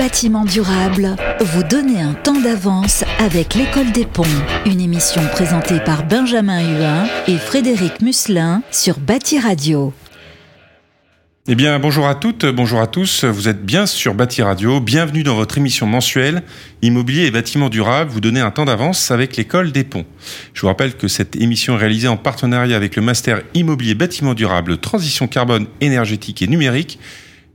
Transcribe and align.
bâtiment 0.00 0.46
durable, 0.46 1.14
vous 1.40 1.62
donnez 1.62 2.00
un 2.00 2.14
temps 2.14 2.40
d'avance 2.40 3.04
avec 3.18 3.54
l'école 3.54 3.92
des 3.92 4.06
ponts. 4.06 4.22
Une 4.64 4.80
émission 4.80 5.20
présentée 5.30 5.78
par 5.78 6.06
Benjamin 6.06 6.62
Huin 6.62 7.06
et 7.28 7.36
Frédéric 7.36 8.00
Musselin 8.00 8.62
sur 8.70 8.98
Bâti 8.98 9.38
Radio. 9.38 9.92
Eh 11.48 11.54
bien, 11.54 11.78
bonjour 11.78 12.08
à 12.08 12.14
toutes, 12.14 12.46
bonjour 12.46 12.80
à 12.80 12.86
tous. 12.86 13.24
Vous 13.24 13.46
êtes 13.46 13.62
bien 13.62 13.84
sur 13.84 14.14
Bâti 14.14 14.40
Radio. 14.40 14.80
Bienvenue 14.80 15.22
dans 15.22 15.34
votre 15.34 15.58
émission 15.58 15.84
mensuelle 15.84 16.44
Immobilier 16.80 17.26
et 17.26 17.30
bâtiment 17.30 17.68
durable. 17.68 18.10
Vous 18.10 18.22
donnez 18.22 18.40
un 18.40 18.50
temps 18.50 18.64
d'avance 18.64 19.10
avec 19.10 19.36
l'école 19.36 19.70
des 19.70 19.84
ponts. 19.84 20.06
Je 20.54 20.62
vous 20.62 20.68
rappelle 20.68 20.94
que 20.94 21.08
cette 21.08 21.36
émission 21.36 21.74
est 21.74 21.80
réalisée 21.80 22.08
en 22.08 22.16
partenariat 22.16 22.74
avec 22.74 22.96
le 22.96 23.02
Master 23.02 23.42
Immobilier 23.52 23.94
Bâtiment 23.94 24.32
Durable 24.32 24.78
Transition 24.78 25.26
Carbone 25.26 25.66
Énergétique 25.82 26.40
et 26.40 26.46
Numérique 26.46 26.98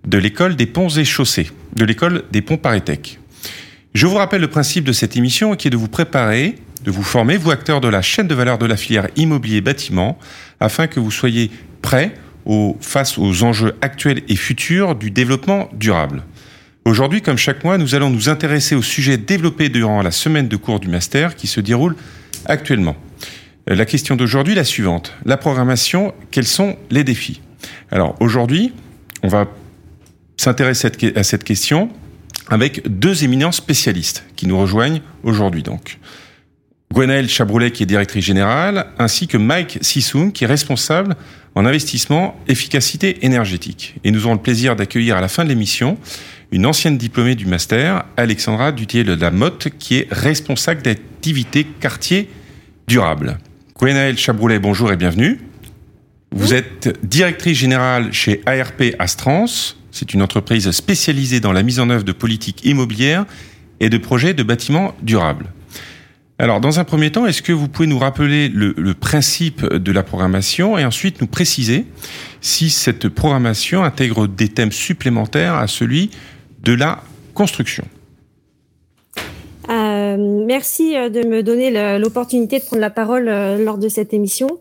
de 0.05 0.17
l'école 0.17 0.55
des 0.55 0.65
ponts 0.65 0.89
et 0.89 1.05
chaussées, 1.05 1.49
de 1.75 1.85
l'école 1.85 2.23
des 2.31 2.41
ponts 2.41 2.57
Paritech. 2.57 3.19
Je 3.93 4.07
vous 4.07 4.15
rappelle 4.15 4.41
le 4.41 4.49
principe 4.49 4.83
de 4.83 4.91
cette 4.91 5.15
émission 5.15 5.55
qui 5.55 5.67
est 5.67 5.71
de 5.71 5.77
vous 5.77 5.87
préparer, 5.87 6.55
de 6.83 6.91
vous 6.91 7.03
former, 7.03 7.37
vous 7.37 7.51
acteurs 7.51 7.81
de 7.81 7.87
la 7.87 8.01
chaîne 8.01 8.27
de 8.27 8.35
valeur 8.35 8.57
de 8.57 8.65
la 8.65 8.77
filière 8.77 9.07
immobilier 9.15 9.61
bâtiment, 9.61 10.19
afin 10.59 10.87
que 10.87 10.99
vous 10.99 11.11
soyez 11.11 11.49
prêts 11.81 12.13
face 12.81 13.17
aux 13.17 13.43
enjeux 13.43 13.73
actuels 13.81 14.21
et 14.27 14.35
futurs 14.35 14.95
du 14.95 15.09
développement 15.09 15.69
durable. 15.73 16.23
Aujourd'hui, 16.83 17.23
comme 17.23 17.37
chaque 17.37 17.63
mois, 17.63 17.79
nous 17.79 17.95
allons 17.95 18.11
nous 18.11 18.29
intéresser 18.29 18.75
au 18.75 18.83
sujet 18.83 19.17
développé 19.17 19.69
durant 19.69 20.03
la 20.03 20.11
semaine 20.11 20.47
de 20.47 20.55
cours 20.55 20.79
du 20.79 20.87
master 20.87 21.35
qui 21.35 21.47
se 21.47 21.59
déroule 21.59 21.95
actuellement. 22.45 22.95
La 23.65 23.85
question 23.85 24.15
d'aujourd'hui 24.15 24.53
est 24.53 24.57
la 24.57 24.63
suivante. 24.63 25.13
La 25.25 25.37
programmation, 25.37 26.13
quels 26.29 26.45
sont 26.45 26.77
les 26.91 27.03
défis? 27.03 27.41
Alors 27.89 28.15
aujourd'hui, 28.19 28.73
on 29.23 29.27
va 29.27 29.47
s'intéresser 30.38 30.89
à 31.16 31.23
cette 31.23 31.44
question 31.44 31.90
avec 32.49 32.87
deux 32.87 33.23
éminents 33.23 33.51
spécialistes 33.51 34.23
qui 34.35 34.48
nous 34.48 34.59
rejoignent 34.59 35.01
aujourd'hui 35.23 35.63
donc. 35.63 35.99
Gwenaëlle 36.93 37.29
Chabroulet 37.29 37.71
qui 37.71 37.84
est 37.84 37.87
directrice 37.87 38.23
générale, 38.23 38.87
ainsi 38.99 39.27
que 39.27 39.37
Mike 39.37 39.79
Sissoum 39.82 40.32
qui 40.32 40.43
est 40.43 40.48
responsable 40.48 41.15
en 41.55 41.65
investissement 41.65 42.40
efficacité 42.48 43.26
énergétique. 43.26 43.96
Et 44.04 44.12
nous 44.12 44.26
aurons 44.26 44.35
le 44.35 44.41
plaisir 44.41 44.76
d'accueillir 44.76 45.18
à 45.18 45.21
la 45.21 45.27
fin 45.27 45.43
de 45.43 45.49
l'émission 45.49 45.98
une 46.52 46.65
ancienne 46.65 46.98
diplômée 46.98 47.35
du 47.35 47.46
master, 47.46 48.05
Alexandra 48.18 48.71
dutier 48.71 49.04
de 49.04 49.13
la 49.13 49.31
Motte, 49.31 49.70
qui 49.79 49.98
est 49.98 50.07
responsable 50.12 50.81
d'activité 50.84 51.65
quartier 51.79 52.29
durable. 52.87 53.40
Gwenaëlle 53.77 54.18
Chabroulet, 54.18 54.59
bonjour 54.59 54.91
et 54.91 54.96
bienvenue. 54.96 55.40
Vous 56.31 56.54
êtes 56.54 56.99
directrice 57.04 57.57
générale 57.57 58.13
chez 58.13 58.41
ARP 58.46 58.84
Astrans. 58.99 59.46
C'est 59.96 60.13
une 60.13 60.21
entreprise 60.21 60.70
spécialisée 60.71 61.40
dans 61.40 61.54
la 61.54 61.63
mise 61.63 61.79
en 61.79 61.90
œuvre 61.90 62.04
de 62.04 62.12
politiques 62.12 62.65
immobilières 62.65 63.26
et 63.79 63.90
de 63.90 63.98
projets 63.98 64.34
de 64.34 64.44
bâtiments 64.44 64.94
durables. 65.02 65.53
Alors, 66.38 66.59
dans 66.59 66.81
un 66.81 66.84
premier 66.84 67.13
temps, 67.13 67.25
est-ce 67.25 67.41
que 67.41 67.53
vous 67.53 67.69
pouvez 67.69 67.88
nous 67.88 67.97
rappeler 67.97 68.50
le, 68.50 68.94
principe 68.94 69.66
de 69.66 69.91
la 69.94 70.03
programmation 70.03 70.78
et 70.78 70.84
ensuite 70.84 71.22
nous 71.22 71.28
préciser 71.28 71.85
si 72.41 72.69
cette 72.69 73.07
programmation 73.07 73.85
intègre 73.85 74.28
des 74.28 74.50
thèmes 74.50 74.74
supplémentaires 74.74 75.53
à 75.53 75.68
celui 75.68 76.09
de 76.62 76.74
la 76.74 77.02
construction? 77.34 77.85
Euh, 79.69 80.18
Merci 80.46 80.97
euh, 80.97 81.09
de 81.09 81.25
me 81.25 81.41
donner 81.41 81.97
l'opportunité 82.00 82.59
de 82.59 82.66
prendre 82.66 82.81
la 82.81 82.90
parole 82.90 83.30
euh, 83.30 83.63
lors 83.63 83.78
de 83.78 83.88
cette 83.88 84.13
émission. 84.13 84.59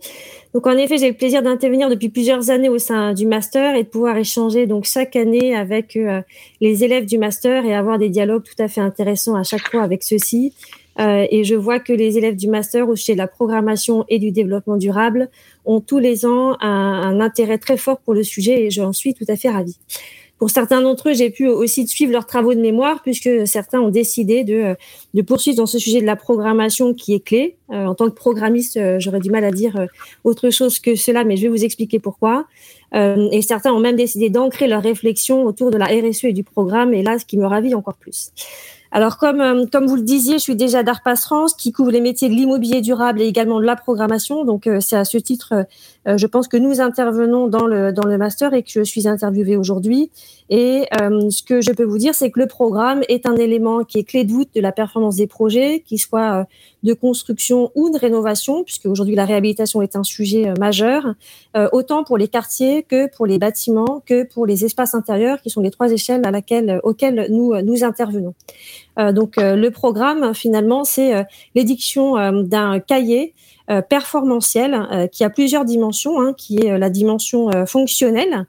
Donc 0.54 0.68
en 0.68 0.76
effet, 0.76 0.98
j'ai 0.98 1.08
le 1.08 1.16
plaisir 1.16 1.42
d'intervenir 1.42 1.90
depuis 1.90 2.08
plusieurs 2.08 2.48
années 2.48 2.68
au 2.68 2.78
sein 2.78 3.12
du 3.12 3.26
master 3.26 3.74
et 3.74 3.82
de 3.82 3.88
pouvoir 3.88 4.16
échanger 4.16 4.66
donc 4.66 4.84
chaque 4.84 5.16
année 5.16 5.54
avec 5.54 5.96
euh, 5.96 6.22
les 6.60 6.84
élèves 6.84 7.06
du 7.06 7.18
master 7.18 7.64
et 7.64 7.74
avoir 7.74 7.98
des 7.98 8.08
dialogues 8.08 8.44
tout 8.44 8.62
à 8.62 8.68
fait 8.68 8.80
intéressants 8.80 9.34
à 9.34 9.42
chaque 9.42 9.68
fois 9.68 9.82
avec 9.82 10.04
ceux-ci. 10.04 10.54
Euh, 11.00 11.26
et 11.28 11.42
je 11.42 11.56
vois 11.56 11.80
que 11.80 11.92
les 11.92 12.18
élèves 12.18 12.36
du 12.36 12.46
master 12.46 12.88
au 12.88 12.94
de 12.94 13.16
la 13.16 13.26
programmation 13.26 14.04
et 14.08 14.20
du 14.20 14.30
développement 14.30 14.76
durable 14.76 15.28
ont 15.64 15.80
tous 15.80 15.98
les 15.98 16.24
ans 16.24 16.56
un, 16.60 16.68
un 16.68 17.20
intérêt 17.20 17.58
très 17.58 17.76
fort 17.76 17.98
pour 17.98 18.14
le 18.14 18.22
sujet 18.22 18.62
et 18.62 18.70
j'en 18.70 18.92
suis 18.92 19.12
tout 19.12 19.24
à 19.26 19.34
fait 19.34 19.50
ravie. 19.50 19.76
Pour 20.38 20.50
certains 20.50 20.82
d'entre 20.82 21.10
eux, 21.10 21.14
j'ai 21.14 21.30
pu 21.30 21.48
aussi 21.48 21.86
suivre 21.86 22.12
leurs 22.12 22.26
travaux 22.26 22.54
de 22.54 22.60
mémoire 22.60 23.02
puisque 23.02 23.46
certains 23.46 23.80
ont 23.80 23.88
décidé 23.88 24.44
de, 24.44 24.76
de 25.14 25.22
poursuivre 25.22 25.56
dans 25.56 25.66
ce 25.66 25.78
sujet 25.78 26.00
de 26.00 26.06
la 26.06 26.16
programmation 26.16 26.92
qui 26.92 27.14
est 27.14 27.24
clé. 27.24 27.56
Euh, 27.70 27.86
en 27.86 27.94
tant 27.94 28.10
que 28.10 28.14
programmiste, 28.14 28.76
euh, 28.76 28.98
j'aurais 28.98 29.20
du 29.20 29.30
mal 29.30 29.44
à 29.44 29.50
dire 29.50 29.76
euh, 29.76 29.86
autre 30.24 30.50
chose 30.50 30.80
que 30.80 30.96
cela, 30.96 31.24
mais 31.24 31.36
je 31.36 31.42
vais 31.42 31.48
vous 31.48 31.64
expliquer 31.64 31.98
pourquoi. 31.98 32.46
Euh, 32.94 33.28
et 33.32 33.42
certains 33.42 33.72
ont 33.72 33.80
même 33.80 33.96
décidé 33.96 34.28
d'ancrer 34.28 34.68
leur 34.68 34.82
réflexion 34.82 35.44
autour 35.44 35.70
de 35.70 35.78
la 35.78 35.86
RSE 35.86 36.24
et 36.24 36.32
du 36.32 36.44
programme, 36.44 36.94
et 36.94 37.02
là, 37.02 37.18
ce 37.18 37.24
qui 37.24 37.38
me 37.38 37.46
ravit 37.46 37.74
encore 37.74 37.94
plus. 37.94 38.30
Alors 38.96 39.18
comme 39.18 39.40
euh, 39.40 39.66
comme 39.66 39.86
vous 39.86 39.96
le 39.96 40.02
disiez, 40.02 40.34
je 40.34 40.42
suis 40.44 40.54
déjà 40.54 40.84
d'Arpas 40.84 41.16
France 41.16 41.54
qui 41.54 41.72
couvre 41.72 41.90
les 41.90 42.00
métiers 42.00 42.28
de 42.28 42.34
l'immobilier 42.34 42.80
durable 42.80 43.20
et 43.20 43.26
également 43.26 43.58
de 43.58 43.64
la 43.64 43.74
programmation. 43.74 44.44
Donc 44.44 44.68
euh, 44.68 44.78
c'est 44.78 44.94
à 44.94 45.04
ce 45.04 45.18
titre, 45.18 45.66
euh, 46.06 46.16
je 46.16 46.26
pense 46.28 46.46
que 46.46 46.56
nous 46.56 46.80
intervenons 46.80 47.48
dans 47.48 47.66
le 47.66 47.92
dans 47.92 48.06
le 48.06 48.16
master 48.18 48.54
et 48.54 48.62
que 48.62 48.70
je 48.70 48.82
suis 48.84 49.08
interviewée 49.08 49.56
aujourd'hui. 49.56 50.12
Et 50.50 50.84
ce 50.90 51.42
que 51.42 51.60
je 51.60 51.72
peux 51.72 51.84
vous 51.84 51.98
dire, 51.98 52.14
c'est 52.14 52.30
que 52.30 52.38
le 52.38 52.46
programme 52.46 53.02
est 53.08 53.26
un 53.26 53.36
élément 53.36 53.82
qui 53.82 53.98
est 53.98 54.04
clé 54.04 54.24
de 54.24 54.32
voûte 54.32 54.50
de 54.54 54.60
la 54.60 54.72
performance 54.72 55.16
des 55.16 55.26
projets, 55.26 55.82
qu'ils 55.86 55.98
soient 55.98 56.46
de 56.82 56.92
construction 56.92 57.72
ou 57.74 57.90
de 57.90 57.98
rénovation, 57.98 58.62
puisque 58.62 58.86
aujourd'hui 58.86 59.14
la 59.14 59.24
réhabilitation 59.24 59.80
est 59.80 59.96
un 59.96 60.02
sujet 60.02 60.52
majeur, 60.60 61.14
autant 61.72 62.04
pour 62.04 62.18
les 62.18 62.28
quartiers 62.28 62.82
que 62.82 63.08
pour 63.16 63.26
les 63.26 63.38
bâtiments 63.38 64.02
que 64.06 64.24
pour 64.24 64.46
les 64.46 64.64
espaces 64.64 64.94
intérieurs, 64.94 65.40
qui 65.40 65.50
sont 65.50 65.60
les 65.60 65.70
trois 65.70 65.90
échelles 65.90 66.22
à 66.24 66.30
laquelle 66.30 66.80
auxquelles 66.82 67.28
nous 67.30 67.84
intervenons. 67.84 68.34
Euh, 68.98 69.12
donc 69.12 69.38
euh, 69.38 69.56
le 69.56 69.70
programme 69.70 70.34
finalement 70.34 70.84
c'est 70.84 71.14
euh, 71.14 71.22
l'édiction 71.54 72.14
d'un 72.42 72.80
cahier 72.80 73.34
performantiel 73.88 75.08
qui 75.10 75.24
a 75.24 75.30
plusieurs 75.30 75.64
dimensions, 75.64 76.20
hein, 76.20 76.34
qui 76.36 76.58
est 76.58 76.76
la 76.76 76.90
dimension 76.90 77.50
fonctionnelle, 77.66 78.34
euh, 78.34 78.42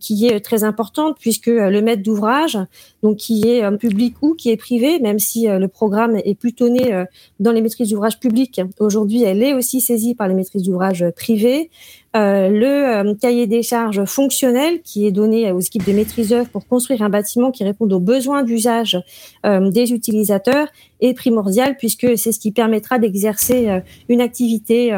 qui 0.00 0.26
est 0.26 0.40
très 0.40 0.64
importante 0.64 1.16
puisque 1.18 1.48
euh, 1.48 1.70
le 1.70 1.82
maître 1.82 2.02
d'ouvrage, 2.02 2.58
donc 3.02 3.16
qui 3.16 3.48
est 3.48 3.62
un 3.62 3.76
public 3.76 4.16
ou 4.20 4.34
qui 4.34 4.50
est 4.50 4.56
privé, 4.56 4.98
même 4.98 5.18
si 5.18 5.48
euh, 5.48 5.58
le 5.58 5.68
programme 5.68 6.16
est 6.24 6.34
plutôt 6.34 6.68
né 6.68 7.04
dans 7.40 7.52
les 7.52 7.60
maîtrises 7.60 7.90
d'ouvrage 7.90 8.18
publiques, 8.18 8.60
aujourd'hui 8.78 9.22
elle 9.22 9.42
est 9.42 9.54
aussi 9.54 9.80
saisie 9.80 10.14
par 10.14 10.28
les 10.28 10.34
maîtrises 10.34 10.62
d'ouvrage 10.62 11.04
privées. 11.16 11.70
le 12.14 13.14
cahier 13.14 13.46
des 13.46 13.62
charges 13.62 14.04
fonctionnel 14.04 14.82
qui 14.82 15.06
est 15.06 15.12
donné 15.12 15.52
aux 15.52 15.60
équipes 15.60 15.86
de 15.86 15.92
maîtrise 15.92 16.34
pour 16.52 16.66
construire 16.66 17.02
un 17.02 17.08
bâtiment 17.08 17.50
qui 17.50 17.64
réponde 17.64 17.92
aux 17.92 18.00
besoins 18.00 18.42
d'usage 18.42 18.98
des 19.44 19.92
utilisateurs 19.92 20.68
est 21.00 21.14
primordial 21.14 21.76
puisque 21.76 22.18
c'est 22.18 22.32
ce 22.32 22.38
qui 22.38 22.52
permettra 22.52 22.98
d'exercer 22.98 23.80
une 24.08 24.20
activité 24.20 24.96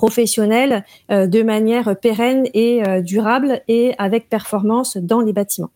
professionnelle 0.00 0.82
euh, 1.10 1.26
de 1.26 1.42
manière 1.42 1.94
pérenne 1.94 2.46
et 2.54 2.82
euh, 2.82 3.02
durable 3.02 3.60
et 3.68 3.92
avec 3.98 4.30
performance 4.30 4.96
dans 4.96 5.20
les 5.20 5.34
bâtiments. 5.34 5.68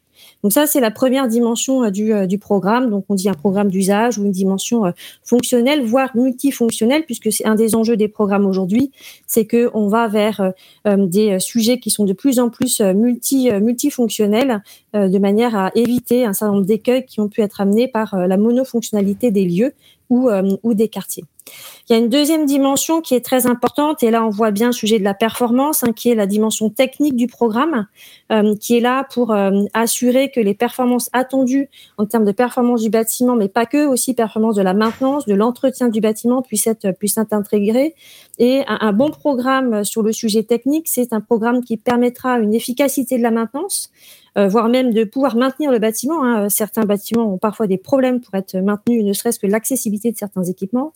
Donc 0.43 0.53
ça, 0.53 0.67
c'est 0.67 0.81
la 0.81 0.91
première 0.91 1.29
dimension 1.29 1.85
euh, 1.85 2.27
du, 2.27 2.39
programme. 2.39 2.89
Donc 2.89 3.05
on 3.11 3.15
dit 3.15 3.29
un 3.29 3.35
programme 3.35 3.69
d'usage 3.69 4.17
ou 4.17 4.25
une 4.25 4.33
dimension 4.33 4.95
fonctionnelle, 5.23 5.83
voire 5.85 6.17
multifonctionnelle, 6.17 7.05
puisque 7.05 7.31
c'est 7.31 7.45
un 7.45 7.55
des 7.55 7.75
enjeux 7.75 7.99
des 7.99 8.09
programmes 8.09 8.47
aujourd'hui, 8.47 8.93
c'est 9.27 9.45
que 9.45 9.71
on 9.75 9.89
va 9.89 10.09
vers 10.09 10.53
des 10.87 11.39
sujets 11.39 11.79
qui 11.79 11.91
sont 11.91 12.07
de 12.07 12.15
plus 12.15 12.39
en 12.39 12.49
plus 12.49 12.81
multi 12.81 13.51
multifonctionnels, 13.51 14.63
de 14.95 15.19
manière 15.19 15.55
à 15.55 15.71
éviter 15.75 16.25
un 16.25 16.33
certain 16.33 16.55
nombre 16.55 16.67
d'écueils 16.67 17.05
qui 17.05 17.21
ont 17.21 17.29
pu 17.29 17.43
être 17.43 17.61
amenés 17.61 17.89
par 17.89 18.17
la 18.17 18.37
monofonctionnalité 18.37 19.31
des 19.31 19.45
lieux 19.45 19.73
ou 20.09 20.75
des 20.75 20.89
quartiers. 20.89 21.25
Il 21.89 21.93
y 21.93 21.97
a 21.97 21.99
une 21.99 22.09
deuxième 22.09 22.47
dimension 22.47 23.03
qui 23.03 23.15
est 23.15 23.23
très 23.23 23.47
importante, 23.47 24.03
et 24.03 24.11
là 24.11 24.25
on 24.25 24.31
voit 24.31 24.51
bien 24.51 24.69
le 24.69 24.73
sujet 24.73 24.99
de 24.99 25.05
la 25.05 25.13
performance, 25.13 25.85
hein, 25.85 25.93
qui 25.93 26.09
est 26.11 26.15
la 26.15 26.27
dimension 26.27 26.71
technique 26.71 27.15
du 27.15 27.27
programme, 27.27 27.87
euh, 28.33 28.55
qui 28.57 28.79
est 28.79 28.81
là 28.81 29.07
pour 29.13 29.33
euh, 29.33 29.51
assurer 29.75 30.31
que 30.31 30.41
les 30.41 30.55
performances 30.55 31.11
attendues 31.13 31.69
en 31.99 32.07
termes 32.07 32.25
de 32.25 32.33
performance 32.33 32.81
du 32.81 32.89
bâtiment, 32.89 33.37
mais 33.37 33.49
pas 33.49 33.67
que, 33.67 33.87
aussi 33.87 34.15
performance 34.15 34.57
de 34.57 34.63
la 34.63 34.73
maintenance, 34.73 35.27
de 35.27 35.35
l'entretien 35.35 35.89
du 35.89 36.01
bâtiment 36.01 36.41
puissent 36.41 36.67
être, 36.67 36.91
puissent 36.93 37.19
être 37.19 37.35
intégrées. 37.35 37.95
Et 38.39 38.63
un, 38.67 38.93
bon 38.93 39.11
programme 39.11 39.85
sur 39.85 40.03
le 40.03 40.13
sujet 40.13 40.43
technique, 40.43 40.89
c'est 40.89 41.13
un 41.13 41.21
programme 41.21 41.63
qui 41.63 41.77
permettra 41.77 42.39
une 42.41 42.53
efficacité 42.53 43.17
de 43.17 43.23
la 43.23 43.31
maintenance, 43.31 43.93
euh, 44.37 44.49
voire 44.49 44.69
même 44.69 44.93
de 44.93 45.05
pouvoir 45.05 45.37
maintenir 45.37 45.71
le 45.71 45.79
bâtiment. 45.79 46.25
Hein. 46.25 46.49
Certains 46.49 46.85
bâtiments 46.85 47.33
ont 47.33 47.39
parfois 47.39 47.69
des 47.69 47.79
problèmes 47.79 48.21
pour 48.21 48.35
être 48.35 48.57
maintenus, 48.57 49.05
ne 49.05 49.13
serait-ce 49.13 49.39
que 49.39 49.47
l'accessibilité 49.47 50.11
de 50.11 50.17
certains 50.17 50.43
équipements. 50.43 50.93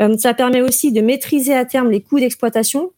Euh, 0.00 0.16
ça 0.18 0.34
permet 0.34 0.62
aussi 0.62 0.92
de 0.92 1.00
maîtriser 1.00 1.54
à 1.54 1.64
terme 1.64 1.90
les 1.90 2.00
coûts 2.00 2.20
d'exploitation 2.20 2.92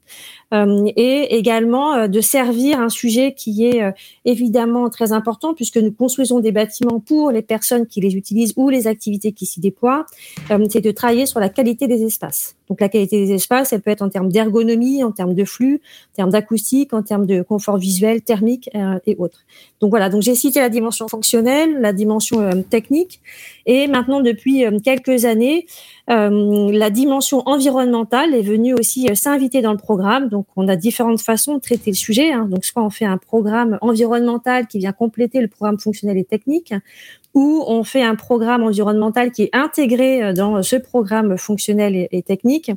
et 0.55 1.35
également 1.35 2.07
de 2.09 2.21
servir 2.21 2.79
un 2.79 2.91
sujet 2.91 3.33
qui 3.33 3.65
est 3.65 3.81
évidemment 4.27 4.91
très 4.91 5.13
important 5.13 5.55
puisque 5.55 5.79
nous 5.79 5.93
construisons 5.93 6.41
des 6.41 6.53
bâtiments 6.53 7.01
pour 7.01 7.31
les 7.31 7.41
personnes 7.41 7.87
qui 7.87 8.03
les 8.03 8.17
utilisent 8.17 8.53
ou 8.57 8.69
les 8.69 8.87
activités 8.87 9.33
qui 9.33 9.47
s'y 9.47 9.61
déploient, 9.61 10.05
c'est 10.69 10.83
de 10.83 10.91
travailler 10.91 11.25
sur 11.25 11.41
la 11.41 11.49
qualité 11.49 11.87
des 11.87 12.05
espaces. 12.05 12.55
Donc 12.73 12.81
la 12.81 12.89
qualité 12.89 13.27
des 13.27 13.35
espaces, 13.35 13.75
elle 13.75 13.83
peut 13.83 13.91
être 13.91 14.01
en 14.01 14.09
termes 14.09 14.33
d'ergonomie, 14.33 15.05
en 15.05 15.13
termes 15.13 15.35
de 15.35 15.45
flux, 15.45 15.83
en 16.13 16.17
termes 16.17 16.31
d'acoustique, 16.31 16.95
en 16.95 17.03
termes 17.03 17.27
de 17.27 17.43
confort 17.43 17.77
visuel, 17.77 18.23
thermique 18.23 18.71
euh, 18.75 18.99
et 19.05 19.15
autres. 19.19 19.41
Donc 19.83 19.91
voilà, 19.91 20.09
donc 20.09 20.23
j'ai 20.23 20.35
cité 20.35 20.59
la 20.59 20.71
dimension 20.71 21.07
fonctionnelle, 21.07 21.83
la 21.83 21.93
dimension 21.93 22.41
euh, 22.41 22.63
technique, 22.63 23.21
et 23.67 23.89
maintenant 23.89 24.23
depuis 24.23 24.65
euh, 24.65 24.79
quelques 24.83 25.27
années, 25.27 25.67
la 26.09 26.91
dimension 26.91 27.43
environnementale 27.47 28.35
est 28.35 28.43
venue 28.43 28.75
aussi 28.75 29.09
s'inviter 29.15 29.61
dans 29.61 29.73
le 29.73 29.79
programme. 29.79 30.29
Donc 30.29 30.47
on 30.57 30.67
a 30.69 30.77
différentes 30.77 31.21
façons 31.21 31.55
de 31.57 31.61
traiter 31.61 31.91
le 31.91 31.97
sujet. 31.97 32.33
Hein. 32.33 32.47
Donc 32.51 32.65
soit 32.65 32.83
on 32.83 32.91
fait 32.91 33.05
un 33.05 33.19
programme 33.19 33.79
environnemental 33.81 34.67
qui 34.67 34.79
vient 34.79 34.93
compléter 34.93 35.41
le 35.41 35.49
programme 35.49 35.79
fonctionnel 35.79 36.19
et 36.19 36.25
technique, 36.25 36.75
où 37.35 37.65
on 37.67 37.83
fait 37.83 38.03
un 38.03 38.15
programme 38.15 38.63
environnemental 38.63 39.33
qui 39.33 39.45
est 39.45 39.51
intégré 39.53 40.23
euh, 40.23 40.33
dans 40.33 40.63
ce 40.63 40.77
programme 40.77 41.39
fonctionnel 41.39 42.09
et, 42.11 42.23
technique 42.23 42.71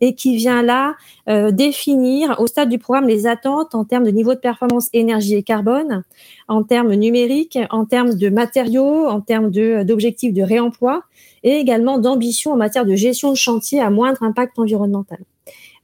et 0.00 0.14
qui 0.14 0.36
vient 0.36 0.62
là 0.62 0.96
euh, 1.28 1.50
définir 1.50 2.36
au 2.40 2.46
stade 2.46 2.68
du 2.68 2.78
programme 2.78 3.06
les 3.06 3.26
attentes 3.26 3.74
en 3.74 3.84
termes 3.84 4.04
de 4.04 4.10
niveau 4.10 4.34
de 4.34 4.40
performance 4.40 4.88
énergie 4.92 5.34
et 5.34 5.42
carbone, 5.42 6.02
en 6.48 6.62
termes 6.62 6.94
numériques, 6.94 7.58
en 7.70 7.84
termes 7.84 8.14
de 8.14 8.28
matériaux, 8.28 9.06
en 9.06 9.20
termes 9.20 9.50
d'objectifs 9.50 10.32
de 10.32 10.42
réemploi 10.42 11.04
et 11.42 11.52
également 11.56 11.98
d'ambition 11.98 12.52
en 12.52 12.56
matière 12.56 12.84
de 12.84 12.94
gestion 12.94 13.30
de 13.30 13.36
chantier 13.36 13.80
à 13.80 13.90
moindre 13.90 14.22
impact 14.22 14.58
environnemental. 14.58 15.18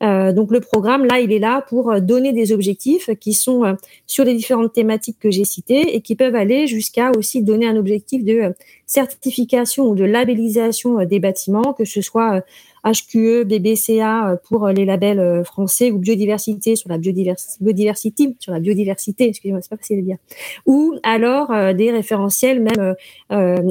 Euh, 0.03 0.33
donc 0.33 0.51
le 0.51 0.61
programme, 0.61 1.07
là, 1.07 1.21
il 1.21 1.33
est 1.33 1.39
là 1.39 1.65
pour 1.69 1.91
euh, 1.91 2.01
donner 2.01 2.33
des 2.33 2.53
objectifs 2.53 3.09
qui 3.19 3.33
sont 3.33 3.65
euh, 3.65 3.75
sur 4.07 4.25
les 4.25 4.35
différentes 4.35 4.73
thématiques 4.73 5.19
que 5.19 5.31
j'ai 5.31 5.45
citées 5.45 5.97
et 5.97 6.03
qui 6.03 6.17
peuvent 6.17 6.35
aller 6.35 6.67
jusqu'à 6.67 7.13
aussi 7.17 7.43
donner 7.43 7.67
un 7.67 7.77
objectif 7.77 8.23
de 8.25 8.53
certification 8.87 9.89
ou 9.89 9.95
de 9.95 10.05
labellisation 10.05 11.05
des 11.05 11.19
bâtiments, 11.19 11.73
que 11.73 11.85
ce 11.85 12.01
soit 12.01 12.43
HQE, 12.85 13.45
BBCA 13.45 14.39
pour 14.49 14.69
les 14.69 14.85
labels 14.85 15.43
français 15.45 15.91
ou 15.91 15.99
biodiversité 15.99 16.77
sur 16.77 16.89
la 16.89 16.99
biodiversité, 16.99 18.37
sur 18.39 18.53
la 18.53 18.61
biodiversité, 18.61 19.29
excusez-moi, 19.29 19.61
c'est 19.61 19.71
pas 19.71 19.77
facile 19.77 19.99
de 19.99 20.03
dire, 20.03 20.19
ou 20.67 20.95
alors 21.03 21.49
des 21.75 21.91
référentiels 21.91 22.63
même 22.63 22.95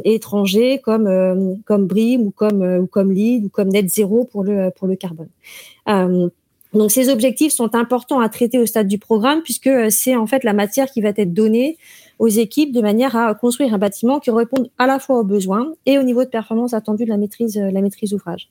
étrangers 0.03 0.81
comme 0.83 1.07
BRIM 1.69 2.21
ou 2.23 2.31
comme 2.31 2.61
ou 2.61 3.09
LEED 3.09 3.45
ou 3.45 3.49
comme 3.49 3.69
Net 3.69 3.89
Zero 3.89 4.25
pour 4.25 4.43
le 4.43 4.95
carbone. 4.95 5.29
Euh, 5.87 6.29
donc 6.73 6.91
ces 6.91 7.09
objectifs 7.09 7.53
sont 7.53 7.75
importants 7.75 8.19
à 8.19 8.29
traiter 8.29 8.59
au 8.59 8.65
stade 8.65 8.87
du 8.87 8.99
programme 8.99 9.41
puisque 9.43 9.67
euh, 9.67 9.89
c'est 9.89 10.15
en 10.15 10.27
fait 10.27 10.43
la 10.43 10.53
matière 10.53 10.91
qui 10.91 11.01
va 11.01 11.09
être 11.09 11.33
donnée 11.33 11.77
aux 12.19 12.27
équipes 12.27 12.71
de 12.71 12.81
manière 12.81 13.15
à 13.15 13.33
construire 13.35 13.73
un 13.73 13.77
bâtiment 13.77 14.19
qui 14.19 14.31
réponde 14.31 14.69
à 14.77 14.87
la 14.87 14.99
fois 14.99 15.19
aux 15.19 15.23
besoins 15.23 15.73
et 15.85 15.97
au 15.97 16.03
niveau 16.03 16.23
de 16.23 16.29
performance 16.29 16.73
attendu 16.73 17.05
de 17.05 17.09
la 17.09 17.17
maîtrise, 17.17 17.57
euh, 17.57 17.71
la 17.71 17.81
maîtrise 17.81 18.13
ouvrage. 18.13 18.49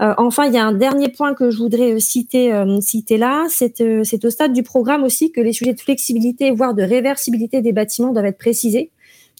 enfin, 0.00 0.46
il 0.46 0.54
y 0.54 0.58
a 0.58 0.64
un 0.64 0.72
dernier 0.72 1.08
point 1.08 1.34
que 1.34 1.50
je 1.50 1.58
voudrais 1.58 2.00
citer, 2.00 2.52
citer 2.80 3.18
là, 3.18 3.46
c'est 3.48 3.80
au 4.24 4.30
stade 4.30 4.52
du 4.52 4.64
programme 4.64 5.04
aussi 5.04 5.30
que 5.30 5.40
les 5.40 5.52
sujets 5.52 5.74
de 5.74 5.80
flexibilité, 5.80 6.50
voire 6.50 6.74
de 6.74 6.82
réversibilité 6.82 7.62
des 7.62 7.72
bâtiments 7.72 8.12
doivent 8.12 8.26
être 8.26 8.38
précisés. 8.38 8.90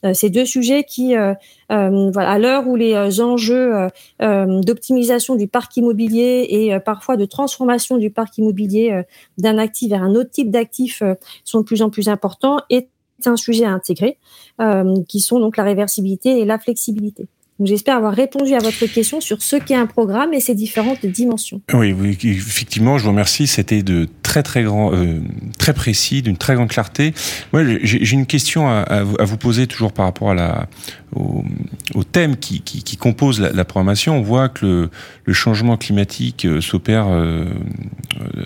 Euh, 0.04 0.14
ces 0.14 0.30
deux 0.30 0.44
sujets 0.44 0.84
qui, 0.84 1.16
euh, 1.16 1.34
euh, 1.70 2.10
voilà, 2.10 2.30
à 2.30 2.38
l'heure 2.38 2.66
où 2.66 2.76
les 2.76 3.20
enjeux 3.20 3.88
d'optimisation 4.20 5.36
du 5.36 5.48
parc 5.48 5.76
immobilier 5.76 6.46
et 6.50 6.78
parfois 6.80 7.16
de 7.16 7.24
transformation 7.24 7.96
du 7.96 8.10
parc 8.10 8.38
immobilier 8.38 9.02
d'un 9.38 9.58
actif 9.58 9.90
vers 9.90 10.02
un 10.02 10.14
autre 10.14 10.30
type 10.30 10.50
d'actif 10.50 11.02
sont 11.44 11.60
de 11.60 11.64
plus 11.64 11.82
en 11.82 11.90
plus 11.90 12.08
importants, 12.08 12.58
un 13.28 13.36
sujet 13.36 13.64
à 13.64 13.70
intégrer, 13.70 14.18
qui 15.08 15.20
sont 15.20 15.40
donc 15.40 15.56
la 15.56 15.64
réversibilité 15.64 16.40
et 16.40 16.44
la 16.44 16.58
flexibilité. 16.58 17.26
J'espère 17.64 17.96
avoir 17.96 18.14
répondu 18.14 18.54
à 18.54 18.58
votre 18.58 18.86
question 18.86 19.20
sur 19.20 19.42
ce 19.42 19.56
qu'est 19.56 19.74
un 19.74 19.86
programme 19.86 20.32
et 20.32 20.40
ses 20.40 20.54
différentes 20.54 21.04
dimensions. 21.06 21.60
Oui, 21.72 21.94
effectivement, 22.24 22.98
je 22.98 23.04
vous 23.04 23.10
remercie. 23.10 23.46
C'était 23.46 23.82
de 23.82 24.08
très 24.22 24.42
très 24.42 24.64
grand, 24.64 24.92
euh, 24.92 25.20
très 25.58 25.74
précis, 25.74 26.22
d'une 26.22 26.36
très 26.36 26.54
grande 26.54 26.68
clarté. 26.68 27.14
Moi, 27.52 27.62
j'ai 27.82 28.12
une 28.12 28.26
question 28.26 28.68
à, 28.68 29.04
vous 29.04 29.36
poser 29.36 29.66
toujours 29.66 29.92
par 29.92 30.06
rapport 30.06 30.34
au, 31.14 32.04
thème 32.04 32.36
qui, 32.36 32.96
compose 32.98 33.40
la, 33.40 33.64
programmation. 33.64 34.16
On 34.16 34.22
voit 34.22 34.48
que 34.48 34.88
le, 35.24 35.32
changement 35.32 35.76
climatique 35.76 36.46
euh, 36.46 36.60
s'opère 36.60 37.06
euh, 37.08 37.46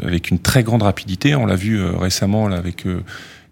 avec 0.02 0.30
une 0.30 0.40
très 0.40 0.62
grande 0.62 0.82
rapidité. 0.82 1.34
On 1.34 1.46
l'a 1.46 1.56
vu 1.56 1.82
récemment 1.82 2.46
avec 2.46 2.84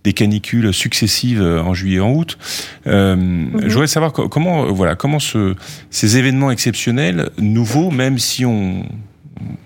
des 0.04 0.12
canicules 0.12 0.72
successives 0.72 1.42
euh, 1.42 1.62
en 1.62 1.74
juillet 1.74 1.96
et 1.96 2.00
en 2.00 2.12
août. 2.12 2.38
Euh, 2.86 3.16
mhm. 3.16 3.62
Je 3.62 3.68
voudrais 3.68 3.86
savoir 3.86 4.12
comment, 4.12 4.70
voilà, 4.72 4.94
comment 4.94 5.18
ce, 5.18 5.54
ces 5.90 6.18
événements 6.18 6.50
exceptionnels, 6.50 7.30
nouveaux, 7.38 7.90
même 7.90 8.18
si 8.18 8.44
on, 8.44 8.84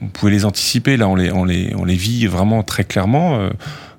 on 0.00 0.06
pouvait 0.06 0.32
les 0.32 0.44
anticiper, 0.44 0.96
là 0.96 1.08
on 1.08 1.14
les, 1.14 1.30
on 1.32 1.44
les, 1.44 1.74
on 1.76 1.84
les 1.84 1.96
vit 1.96 2.26
vraiment 2.26 2.62
très 2.62 2.84
clairement. 2.84 3.38
Euh, 3.38 3.50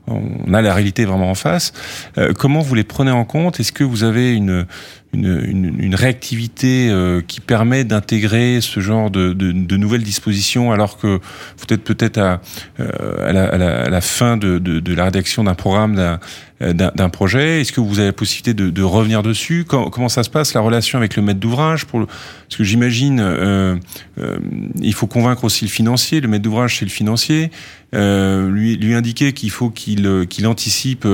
on 0.08 0.54
a 0.54 0.62
la 0.62 0.74
réalité 0.74 1.06
vraiment 1.06 1.30
en 1.30 1.36
face. 1.36 1.72
Euh, 2.18 2.34
comment 2.34 2.62
vous 2.62 2.76
les 2.76 2.84
prenez 2.84 3.12
en 3.12 3.26
compte? 3.26 3.60
Est-ce 3.60 3.72
que 3.72 3.84
vous 3.84 4.04
avez 4.04 4.34
une, 4.34 4.66
une, 5.14 5.76
une, 5.80 5.96
réactivité 5.96 6.90
euh, 6.90 7.22
qui 7.26 7.42
permet 7.42 7.84
d'intégrer 7.84 8.60
ce 8.62 8.80
genre 8.80 9.10
de, 9.10 9.34
de, 9.34 9.52
de, 9.52 9.78
nouvelles 9.78 10.04
dispositions 10.04 10.72
alors 10.72 10.98
que 10.98 11.08
vous 11.08 11.66
êtes 11.70 11.84
peut-être 11.84 12.20
à, 12.20 12.42
euh, 12.80 13.28
à, 13.28 13.34
la, 13.34 13.46
à, 13.46 13.90
la, 13.90 14.02
fin 14.02 14.38
de, 14.38 14.60
de 14.60 14.94
la 14.94 15.06
rédaction 15.06 15.44
d'un 15.44 15.56
programme, 15.56 15.96
d'un 15.96 16.20
d'un 16.60 17.10
projet 17.10 17.62
Est-ce 17.62 17.72
que 17.72 17.80
vous 17.80 18.00
avez 18.00 18.10
la 18.10 18.14
possibilité 18.14 18.54
de, 18.54 18.84
revenir 18.84 19.24
dessus? 19.24 19.66
Comment, 19.68 19.90
comment, 19.90 20.10
ça 20.10 20.24
se 20.24 20.30
passe 20.30 20.54
la 20.54 20.62
relation 20.62 20.98
avec 20.98 21.16
le 21.16 21.24
maître 21.24 21.40
d'ouvrage 21.40 21.86
pour 21.86 22.06
Parce 22.06 22.58
que 22.58 22.64
j'imagine, 22.64 23.20
euh, 23.22 23.78
euh, 24.20 24.38
il 24.82 24.94
faut 24.94 25.08
convaincre 25.08 25.46
aussi 25.46 25.64
le 25.64 25.70
financier. 25.70 26.20
Le 26.20 26.28
maître 26.28 26.44
d'ouvrage, 26.44 26.78
c'est 26.78 26.86
le 26.86 26.92
financier. 26.92 27.50
Euh, 27.96 28.50
lui, 28.52 28.76
lui 28.76 28.94
indiquer 28.94 29.34
qu'il 29.34 29.50
faut 29.50 29.70
qu'il 29.70 30.28
qu'il 30.30 30.46
anticipe 30.48 31.08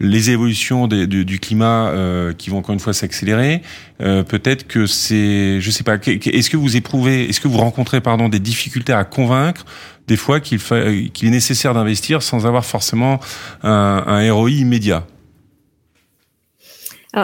les 0.00 0.30
évolutions 0.30 0.86
des, 0.86 1.06
du 1.06 1.38
climat 1.40 1.92
qui 2.38 2.50
vont 2.50 2.58
encore 2.58 2.72
une 2.72 2.80
fois 2.80 2.92
s'accélérer 2.92 3.25
euh, 3.32 4.22
peut-être 4.22 4.66
que 4.66 4.86
c'est, 4.86 5.60
je 5.60 5.70
sais 5.70 5.84
pas, 5.84 5.96
est-ce 5.96 6.50
que 6.50 6.56
vous 6.56 6.76
éprouvez, 6.76 7.28
est-ce 7.28 7.40
que 7.40 7.48
vous 7.48 7.58
rencontrez 7.58 8.00
pardon 8.00 8.28
des 8.28 8.38
difficultés 8.38 8.92
à 8.92 9.04
convaincre 9.04 9.64
des 10.06 10.16
fois 10.16 10.40
qu'il 10.40 10.58
est 10.60 11.30
nécessaire 11.30 11.74
d'investir 11.74 12.22
sans 12.22 12.46
avoir 12.46 12.64
forcément 12.64 13.20
un, 13.62 14.04
un 14.06 14.32
ROI 14.32 14.50
immédiat? 14.50 15.06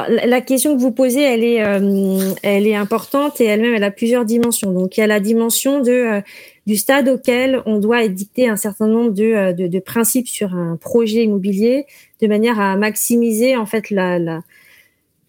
La 0.08 0.40
question 0.40 0.74
que 0.74 0.80
vous 0.80 0.90
posez, 0.90 1.20
elle 1.20 1.44
est, 1.44 1.62
euh, 1.62 2.32
elle 2.42 2.66
est 2.66 2.74
importante 2.74 3.42
et 3.42 3.44
elle-même, 3.44 3.74
elle 3.74 3.84
a 3.84 3.90
plusieurs 3.90 4.24
dimensions. 4.24 4.72
Donc, 4.72 4.96
il 4.96 5.00
y 5.00 5.02
a 5.02 5.06
la 5.06 5.20
dimension 5.20 5.80
de 5.82 5.92
euh, 5.92 6.20
du 6.66 6.76
stade 6.76 7.08
auquel 7.10 7.60
on 7.66 7.78
doit 7.78 8.02
édicter 8.02 8.48
un 8.48 8.56
certain 8.56 8.86
nombre 8.86 9.10
de, 9.10 9.52
de, 9.52 9.78
principes 9.80 10.28
sur 10.28 10.54
un 10.54 10.76
projet 10.76 11.24
immobilier, 11.24 11.86
de 12.22 12.26
manière 12.26 12.58
à 12.58 12.76
maximiser 12.76 13.56
en 13.56 13.66
fait 13.66 13.90
la, 13.90 14.42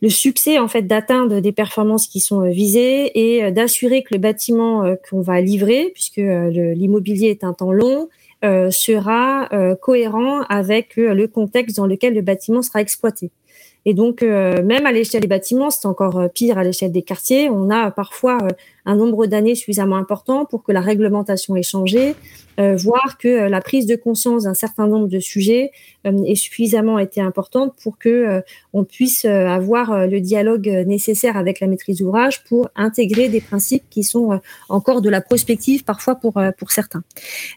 le 0.04 0.10
succès 0.10 0.60
en 0.60 0.68
fait 0.68 0.82
d'atteindre 0.82 1.40
des 1.40 1.54
performances 1.54 2.08
qui 2.08 2.20
sont 2.20 2.42
euh, 2.42 2.50
visées 2.50 3.12
et 3.18 3.46
euh, 3.46 3.52
d'assurer 3.52 4.04
que 4.04 4.14
le 4.14 4.20
bâtiment 4.20 4.84
euh, 4.84 4.96
qu'on 5.10 5.22
va 5.22 5.40
livrer, 5.40 5.92
puisque 5.94 6.18
l'immobilier 6.18 7.30
est 7.30 7.46
un 7.46 7.54
temps 7.54 7.72
long, 7.72 8.10
sera 8.72 9.48
cohérent 9.80 10.42
avec 10.50 10.98
le 10.98 11.28
contexte 11.28 11.78
dans 11.78 11.88
lequel 11.88 12.14
le 12.14 12.22
bâtiment 12.22 12.62
sera 12.62 12.82
exploité. 12.82 13.32
Et 13.86 13.94
donc, 13.94 14.24
euh, 14.24 14.64
même 14.64 14.86
à 14.86 14.92
l'échelle 14.92 15.22
des 15.22 15.28
bâtiments, 15.28 15.70
c'est 15.70 15.86
encore 15.88 16.18
euh, 16.18 16.28
pire 16.28 16.58
à 16.58 16.64
l'échelle 16.64 16.92
des 16.92 17.02
quartiers. 17.02 17.50
On 17.50 17.70
a 17.70 17.92
parfois 17.92 18.38
euh, 18.42 18.48
un 18.86 18.96
nombre 18.96 19.26
d'années 19.26 19.56
suffisamment 19.56 19.98
important 19.98 20.46
pour 20.46 20.64
que 20.64 20.72
la 20.72 20.80
réglementation 20.82 21.56
ait 21.56 21.64
changé, 21.64 22.16
voire 22.58 23.18
que 23.18 23.48
la 23.48 23.62
prise 23.62 23.88
de 23.88 23.96
conscience 23.96 24.44
d'un 24.44 24.54
certain 24.54 24.88
nombre 24.88 25.08
de 25.08 25.20
sujets 25.20 25.72
ait 26.04 26.36
suffisamment 26.36 27.00
été 27.00 27.22
importante 27.22 27.74
pour 27.82 27.98
que 27.98 28.44
on 28.74 28.84
puisse 28.84 29.24
avoir 29.24 30.06
le 30.06 30.20
dialogue 30.20 30.68
nécessaire 30.86 31.38
avec 31.38 31.62
la 31.62 31.68
maîtrise 31.68 32.00
d'ouvrage 32.00 32.44
pour 32.44 32.70
intégrer 32.76 33.30
des 33.30 33.40
principes 33.40 33.86
qui 33.90 34.04
sont 34.04 34.40
encore 34.68 35.02
de 35.02 35.10
la 35.10 35.22
prospective 35.22 35.86
parfois 35.86 36.16
pour 36.16 36.34
pour 36.58 36.72
certains. 36.72 37.04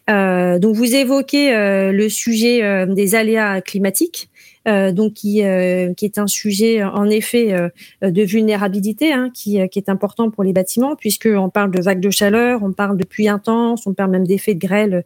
donc, 0.06 0.76
vous 0.76 0.94
évoquez 0.94 1.50
le 1.90 2.08
sujet 2.08 2.86
des 2.86 3.14
aléas 3.16 3.60
climatiques. 3.62 4.30
Euh, 4.66 4.90
donc 4.90 5.12
qui, 5.14 5.44
euh, 5.44 5.94
qui 5.94 6.06
est 6.06 6.18
un 6.18 6.26
sujet 6.26 6.82
en 6.82 7.08
effet 7.08 7.52
euh, 7.52 7.68
de 8.02 8.22
vulnérabilité 8.22 9.12
hein, 9.12 9.30
qui, 9.32 9.60
qui 9.68 9.78
est 9.78 9.88
important 9.88 10.28
pour 10.28 10.42
les 10.42 10.52
bâtiments 10.52 10.96
puisque 10.96 11.28
on 11.32 11.50
parle 11.50 11.70
de 11.70 11.80
vagues 11.80 12.00
de 12.00 12.10
chaleur, 12.10 12.64
on 12.64 12.72
parle 12.72 12.96
de 12.96 13.04
pluie 13.04 13.28
intense, 13.28 13.86
on 13.86 13.94
parle 13.94 14.10
même 14.10 14.26
d'effets 14.26 14.54
de 14.54 14.58
grêle 14.58 15.04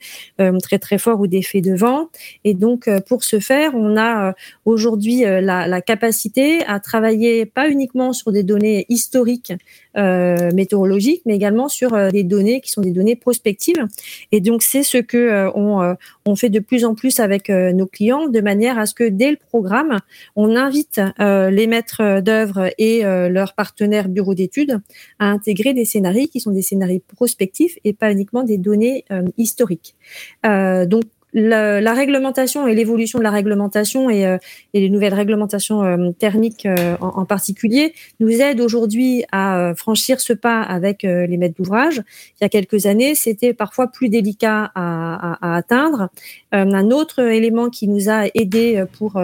très 0.63 0.79
très 0.79 0.99
fort 0.99 1.21
ou 1.21 1.27
d'effets 1.27 1.61
de 1.61 1.75
vent. 1.75 2.09
Et 2.45 2.55
donc 2.55 2.89
pour 3.07 3.25
ce 3.25 3.39
faire, 3.39 3.75
on 3.75 3.97
a 3.99 4.35
aujourd'hui 4.65 5.21
la, 5.21 5.67
la 5.67 5.81
capacité 5.81 6.65
à 6.67 6.81
travailler 6.81 7.45
pas 7.45 7.69
uniquement 7.69 8.13
sur 8.13 8.33
des 8.33 8.43
données 8.43 8.87
historiques 8.89 9.53
euh, 9.97 10.51
météorologiques, 10.53 11.23
mais 11.27 11.35
également 11.35 11.69
sur 11.69 12.11
des 12.11 12.23
données 12.23 12.61
qui 12.61 12.71
sont 12.71 12.81
des 12.81 12.93
données 12.93 13.17
prospectives. 13.17 13.85
Et 14.33 14.41
donc 14.41 14.63
c'est 14.63 14.83
ce 14.83 14.99
que 14.99 15.51
on, 15.55 15.97
qu'on 16.31 16.37
fait 16.37 16.49
de 16.49 16.61
plus 16.61 16.85
en 16.85 16.95
plus 16.95 17.19
avec 17.19 17.49
nos 17.49 17.87
clients, 17.87 18.29
de 18.29 18.41
manière 18.41 18.79
à 18.79 18.87
ce 18.87 18.95
que 18.95 19.03
dès 19.09 19.33
le 19.33 19.37
programme, 19.37 19.99
on 20.37 20.55
invite 20.55 21.01
les 21.19 21.67
maîtres 21.67 22.21
d'œuvre 22.21 22.71
et 22.79 23.03
leurs 23.03 23.55
partenaires 23.55 24.09
bureaux 24.09 24.35
d'études 24.35 24.79
à 25.19 25.27
intégrer 25.27 25.75
des 25.75 25.85
scénarios 25.85 26.29
qui 26.29 26.39
sont 26.39 26.53
des 26.53 26.63
scénarios 26.63 27.03
prospectifs 27.17 27.79
et 27.83 27.93
pas 27.93 28.13
uniquement 28.13 28.45
des 28.45 28.59
données 28.59 29.05
historiques. 29.39 29.97
donc 30.45 31.03
la, 31.33 31.81
la, 31.81 31.95
réglementation 31.95 32.67
et 32.67 32.75
l'évolution 32.75 33.19
de 33.19 33.25
la 33.25 33.31
réglementation 33.31 34.11
et, 34.11 34.27
euh, 34.27 34.39
et, 34.75 34.81
les 34.81 34.91
nouvelles 34.91 35.15
réglementations 35.15 35.83
euh, 35.83 36.11
thermiques 36.19 36.67
euh, 36.67 36.97
en, 37.01 37.09
en, 37.09 37.25
particulier 37.25 37.95
nous 38.19 38.31
aident 38.41 38.61
aujourd'hui 38.61 39.25
à 39.31 39.73
franchir 39.77 40.21
ce 40.21 40.33
pas 40.33 40.63
avec 40.63 41.03
les 41.03 41.37
maîtres 41.37 41.57
d'ouvrage. 41.57 42.03
Il 42.41 42.43
y 42.43 42.45
a 42.45 42.49
quelques 42.49 42.87
années, 42.87 43.15
c'était 43.15 43.53
parfois 43.53 43.87
plus 43.87 44.09
délicat 44.09 44.71
à, 44.75 45.33
à, 45.33 45.53
à 45.53 45.57
atteindre. 45.57 46.09
un 46.53 46.91
autre 46.91 47.21
élément 47.21 47.71
qui 47.71 47.87
nous 47.89 48.09
a 48.09 48.27
aidé 48.35 48.85
pour, 48.99 49.21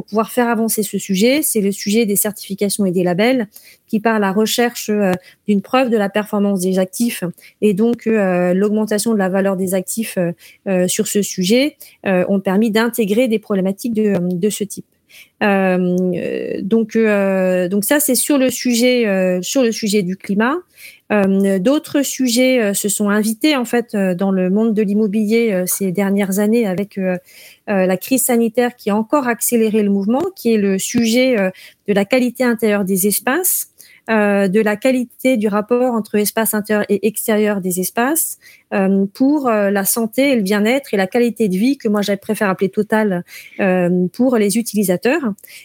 pour 0.00 0.06
pouvoir 0.06 0.30
faire 0.30 0.48
avancer 0.48 0.82
ce 0.82 0.96
sujet, 0.96 1.42
c'est 1.42 1.60
le 1.60 1.72
sujet 1.72 2.06
des 2.06 2.16
certifications 2.16 2.86
et 2.86 2.90
des 2.90 3.04
labels 3.04 3.48
qui 3.86 4.00
par 4.00 4.18
la 4.18 4.32
recherche 4.32 4.90
d'une 5.46 5.60
preuve 5.60 5.90
de 5.90 5.98
la 5.98 6.08
performance 6.08 6.60
des 6.60 6.78
actifs 6.78 7.22
et 7.60 7.74
donc 7.74 8.06
l'augmentation 8.06 9.12
de 9.12 9.18
la 9.18 9.28
valeur 9.28 9.58
des 9.58 9.74
actifs 9.74 10.16
sur 10.86 11.06
ce 11.06 11.20
sujet 11.20 11.76
euh, 12.06 12.24
ont 12.30 12.40
permis 12.40 12.70
d'intégrer 12.70 13.28
des 13.28 13.38
problématiques 13.38 13.92
de 13.92 14.50
ce 14.50 14.64
type. 14.64 14.86
Euh, 15.42 16.60
donc, 16.62 16.96
euh, 16.96 17.68
donc 17.68 17.84
ça 17.84 17.98
c'est 17.98 18.14
sur 18.14 18.36
le 18.36 18.50
sujet 18.50 19.06
euh, 19.06 19.40
sur 19.40 19.62
le 19.62 19.72
sujet 19.72 20.02
du 20.02 20.16
climat. 20.16 20.56
D'autres 21.58 22.02
sujets 22.02 22.72
se 22.72 22.88
sont 22.88 23.08
invités 23.08 23.56
en 23.56 23.64
fait 23.64 23.96
dans 23.96 24.30
le 24.30 24.48
monde 24.48 24.74
de 24.74 24.82
l'immobilier 24.82 25.64
ces 25.66 25.90
dernières 25.90 26.38
années 26.38 26.68
avec 26.68 27.00
la 27.66 27.96
crise 27.96 28.26
sanitaire 28.26 28.76
qui 28.76 28.90
a 28.90 28.96
encore 28.96 29.26
accéléré 29.26 29.82
le 29.82 29.90
mouvement, 29.90 30.22
qui 30.36 30.54
est 30.54 30.56
le 30.56 30.78
sujet 30.78 31.34
de 31.88 31.92
la 31.92 32.04
qualité 32.04 32.44
intérieure 32.44 32.84
des 32.84 33.08
espaces. 33.08 33.69
Euh, 34.08 34.48
de 34.48 34.60
la 34.60 34.76
qualité 34.76 35.36
du 35.36 35.46
rapport 35.46 35.94
entre 35.94 36.16
espace 36.16 36.54
intérieur 36.54 36.84
et 36.88 37.06
extérieur 37.06 37.60
des 37.60 37.80
espaces 37.80 38.38
euh, 38.72 39.04
pour 39.12 39.46
euh, 39.46 39.70
la 39.70 39.84
santé 39.84 40.30
et 40.30 40.36
le 40.36 40.42
bien-être 40.42 40.94
et 40.94 40.96
la 40.96 41.06
qualité 41.06 41.48
de 41.48 41.56
vie 41.56 41.76
que 41.76 41.86
moi 41.86 42.00
j'aime 42.00 42.18
préfère 42.18 42.48
appeler 42.48 42.70
totale 42.70 43.24
pour 44.12 44.36
les 44.36 44.58
utilisateurs. 44.58 45.22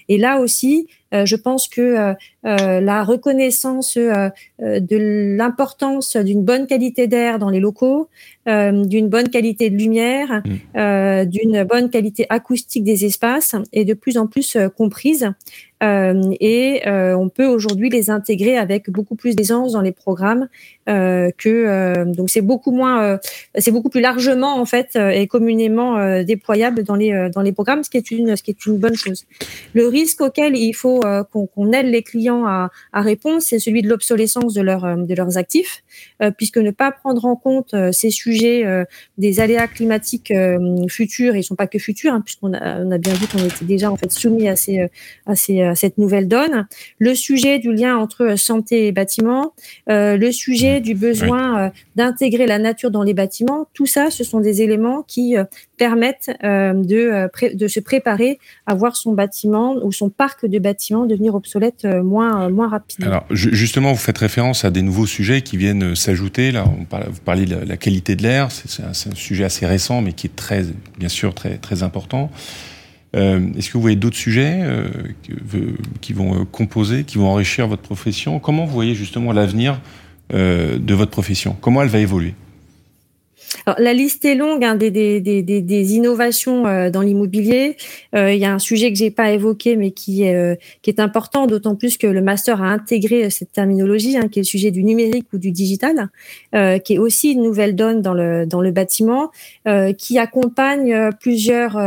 Et 0.09 0.17
là 0.17 0.39
aussi, 0.39 0.87
je 1.11 1.35
pense 1.35 1.67
que 1.67 2.15
la 2.43 3.03
reconnaissance 3.03 3.97
de 3.97 5.35
l'importance 5.37 6.17
d'une 6.17 6.43
bonne 6.43 6.67
qualité 6.67 7.07
d'air 7.07 7.39
dans 7.39 7.49
les 7.49 7.59
locaux, 7.59 8.09
d'une 8.45 9.07
bonne 9.07 9.29
qualité 9.29 9.69
de 9.69 9.75
lumière, 9.75 10.43
mmh. 10.45 11.25
d'une 11.25 11.63
bonne 11.63 11.89
qualité 11.89 12.25
acoustique 12.29 12.83
des 12.83 13.05
espaces 13.05 13.55
est 13.71 13.85
de 13.85 13.93
plus 13.93 14.17
en 14.17 14.27
plus 14.27 14.57
comprise. 14.77 15.31
Euh, 15.83 16.33
et 16.39 16.87
euh, 16.87 17.17
on 17.17 17.27
peut 17.27 17.45
aujourd'hui 17.45 17.89
les 17.89 18.09
intégrer 18.09 18.57
avec 18.57 18.89
beaucoup 18.89 19.15
plus 19.15 19.35
d'aisance 19.35 19.73
dans 19.73 19.81
les 19.81 19.91
programmes 19.91 20.47
euh, 20.87 21.31
que 21.37 22.05
donc 22.05 22.29
c'est 22.29 22.41
beaucoup 22.41 22.71
moins 22.71 23.19
c'est 23.55 23.71
beaucoup 23.71 23.89
plus 23.89 23.99
largement 23.99 24.57
en 24.57 24.65
fait 24.65 24.95
et 24.95 25.27
communément 25.27 26.23
déployable 26.23 26.83
dans 26.83 26.95
les 26.95 27.29
dans 27.33 27.41
les 27.41 27.51
programmes 27.51 27.83
ce 27.83 27.89
qui 27.89 27.97
est 27.97 28.09
une 28.11 28.37
ce 28.37 28.43
qui 28.43 28.51
est 28.51 28.65
une 28.65 28.77
bonne 28.77 28.95
chose 28.95 29.25
le 29.73 29.87
risque 29.87 30.21
auquel 30.21 30.55
il 30.55 30.73
faut 30.73 30.94
qu'on 31.01 31.71
aide 31.71 31.87
les 31.87 32.03
clients 32.03 32.45
à, 32.45 32.69
répondre 32.93 33.41
c'est 33.41 33.59
celui 33.59 33.81
de 33.81 33.89
l'obsolescence 33.89 34.53
de 34.53 34.61
leurs 34.61 34.97
de 34.97 35.13
leurs 35.13 35.37
actifs 35.37 35.83
puisque 36.37 36.57
ne 36.57 36.71
pas 36.71 36.91
prendre 36.91 37.25
en 37.25 37.35
compte 37.35 37.75
ces 37.91 38.09
sujets 38.09 38.63
des 39.17 39.39
aléas 39.39 39.67
climatiques 39.67 40.33
futurs 40.89 41.35
ils 41.35 41.43
sont 41.43 41.55
pas 41.55 41.67
que 41.67 41.79
futurs 41.79 42.13
hein, 42.13 42.21
puisqu'on 42.21 42.53
a, 42.53 42.97
bien 42.97 43.13
vu 43.13 43.27
qu'on 43.27 43.43
était 43.43 43.65
déjà 43.65 43.91
en 43.91 43.95
fait 43.95 44.11
soumis 44.11 44.47
à 44.47 44.55
ces 44.55 44.87
à 45.25 45.35
ces 45.35 45.71
cette 45.75 45.97
nouvelle 45.97 46.27
donne. 46.27 46.67
Le 46.99 47.15
sujet 47.15 47.59
du 47.59 47.73
lien 47.73 47.97
entre 47.97 48.37
santé 48.37 48.87
et 48.87 48.91
bâtiment, 48.91 49.53
euh, 49.89 50.17
le 50.17 50.31
sujet 50.31 50.81
du 50.81 50.95
besoin 50.95 51.65
euh, 51.65 51.69
d'intégrer 51.95 52.45
la 52.45 52.59
nature 52.59 52.91
dans 52.91 53.03
les 53.03 53.13
bâtiments, 53.13 53.67
tout 53.73 53.85
ça, 53.85 54.09
ce 54.09 54.23
sont 54.23 54.39
des 54.39 54.61
éléments 54.61 55.03
qui 55.03 55.37
euh, 55.37 55.43
permettent 55.77 56.31
de, 56.41 57.29
de 57.55 57.67
se 57.67 57.79
préparer 57.79 58.39
à 58.65 58.75
voir 58.75 58.95
son 58.95 59.13
bâtiment 59.13 59.75
ou 59.83 59.91
son 59.91 60.09
parc 60.09 60.45
de 60.45 60.59
bâtiments 60.59 61.05
devenir 61.05 61.35
obsolète 61.35 61.85
moins, 61.85 62.49
moins 62.49 62.69
rapidement. 62.69 63.07
Alors 63.07 63.25
justement, 63.31 63.91
vous 63.91 63.99
faites 63.99 64.17
référence 64.17 64.65
à 64.65 64.71
des 64.71 64.81
nouveaux 64.81 65.05
sujets 65.05 65.41
qui 65.41 65.57
viennent 65.57 65.95
s'ajouter. 65.95 66.51
Là, 66.51 66.65
vous 66.65 67.21
parlez 67.23 67.45
de 67.45 67.55
la 67.55 67.77
qualité 67.77 68.15
de 68.15 68.23
l'air, 68.23 68.49
c'est 68.51 68.83
un, 68.83 68.93
sujet 69.15 69.43
assez 69.43 69.65
récent, 69.65 70.01
mais 70.01 70.13
qui 70.13 70.27
est 70.27 70.35
très, 70.35 70.63
bien 70.97 71.09
sûr, 71.09 71.33
très, 71.33 71.57
très 71.57 71.83
important. 71.83 72.31
Euh, 73.15 73.53
est-ce 73.57 73.69
que 73.69 73.73
vous 73.73 73.81
voyez 73.81 73.95
d'autres 73.95 74.17
sujets 74.17 74.59
euh, 74.61 74.89
qui 76.01 76.13
vont 76.13 76.41
euh, 76.41 76.45
composer, 76.45 77.03
qui 77.03 77.17
vont 77.17 77.27
enrichir 77.27 77.67
votre 77.67 77.81
profession? 77.81 78.39
Comment 78.39 78.65
vous 78.65 78.73
voyez 78.73 78.95
justement 78.95 79.31
l'avenir 79.31 79.79
de 80.31 80.93
votre 80.95 81.11
profession? 81.11 81.55
Comment 81.61 81.83
elle 81.83 81.89
va 81.89 81.99
évoluer? 81.99 82.33
La 83.77 83.93
liste 83.93 84.25
est 84.25 84.35
longue 84.35 84.63
hein, 84.63 84.75
des, 84.75 84.91
des, 84.91 85.19
des, 85.19 85.41
des, 85.41 85.93
innovations 85.95 86.65
euh, 86.67 86.89
dans 86.89 87.01
l'immobilier. 87.01 87.77
Euh, 88.15 88.33
il 88.33 88.39
y 88.39 88.45
a 88.45 88.53
un 88.53 88.59
sujet 88.59 88.91
que 88.91 88.97
j'ai 88.97 89.11
pas 89.11 89.31
évoqué, 89.31 89.75
mais 89.75 89.91
qui 89.91 90.23
est, 90.23 90.35
euh, 90.35 90.55
qui 90.81 90.89
est 90.89 90.99
important, 90.99 91.47
d'autant 91.47 91.75
plus 91.75 91.97
que 91.97 92.07
le 92.07 92.21
master 92.21 92.61
a 92.61 92.67
intégré 92.67 93.29
cette 93.29 93.51
terminologie, 93.51 94.17
hein, 94.17 94.27
qui 94.27 94.39
est 94.39 94.43
le 94.43 94.47
sujet 94.47 94.71
du 94.71 94.83
numérique 94.83 95.27
ou 95.33 95.37
du 95.37 95.51
digital, 95.51 96.09
qui 96.83 96.93
est 96.93 96.97
aussi 96.97 97.31
une 97.31 97.43
nouvelle 97.43 97.75
donne 97.75 98.01
dans 98.01 98.13
le, 98.13 98.45
dans 98.45 98.61
le 98.61 98.71
bâtiment, 98.71 99.31
qui 99.97 100.17
accompagne 100.17 101.09
plusieurs 101.19 101.77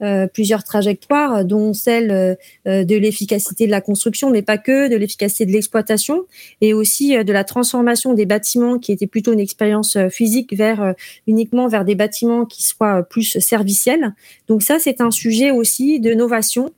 euh, 0.00 0.28
plusieurs 0.28 0.62
trajectoires, 0.62 1.44
dont 1.44 1.74
celle 1.74 2.12
euh, 2.12 2.84
de 2.84 2.96
l'efficacité 2.96 3.66
de 3.66 3.72
la 3.72 3.80
construction, 3.80 4.30
mais 4.30 4.42
pas 4.42 4.56
que, 4.56 4.88
de 4.88 4.94
l'efficacité 4.94 5.44
de 5.44 5.50
l'exploitation, 5.50 6.24
et 6.60 6.72
aussi 6.72 7.16
euh, 7.16 7.24
de 7.24 7.32
la 7.32 7.42
transformation 7.42 8.14
des 8.14 8.24
bâtiments 8.24 8.78
qui 8.78 8.92
étaient 8.92 9.08
plutôt 9.08 9.32
une 9.32 9.40
expérience 9.40 9.98
physique 10.08 10.54
vers 10.56 10.94
uniquement 11.28 11.68
vers 11.68 11.84
des 11.84 11.94
bâtiments 11.94 12.44
qui 12.44 12.64
soient 12.64 13.04
plus 13.04 13.38
serviciels. 13.38 14.14
Donc 14.48 14.62
ça, 14.62 14.80
c'est 14.80 15.00
un 15.00 15.12
sujet 15.12 15.52
aussi 15.52 16.00
de 16.00 16.14
novation 16.14 16.72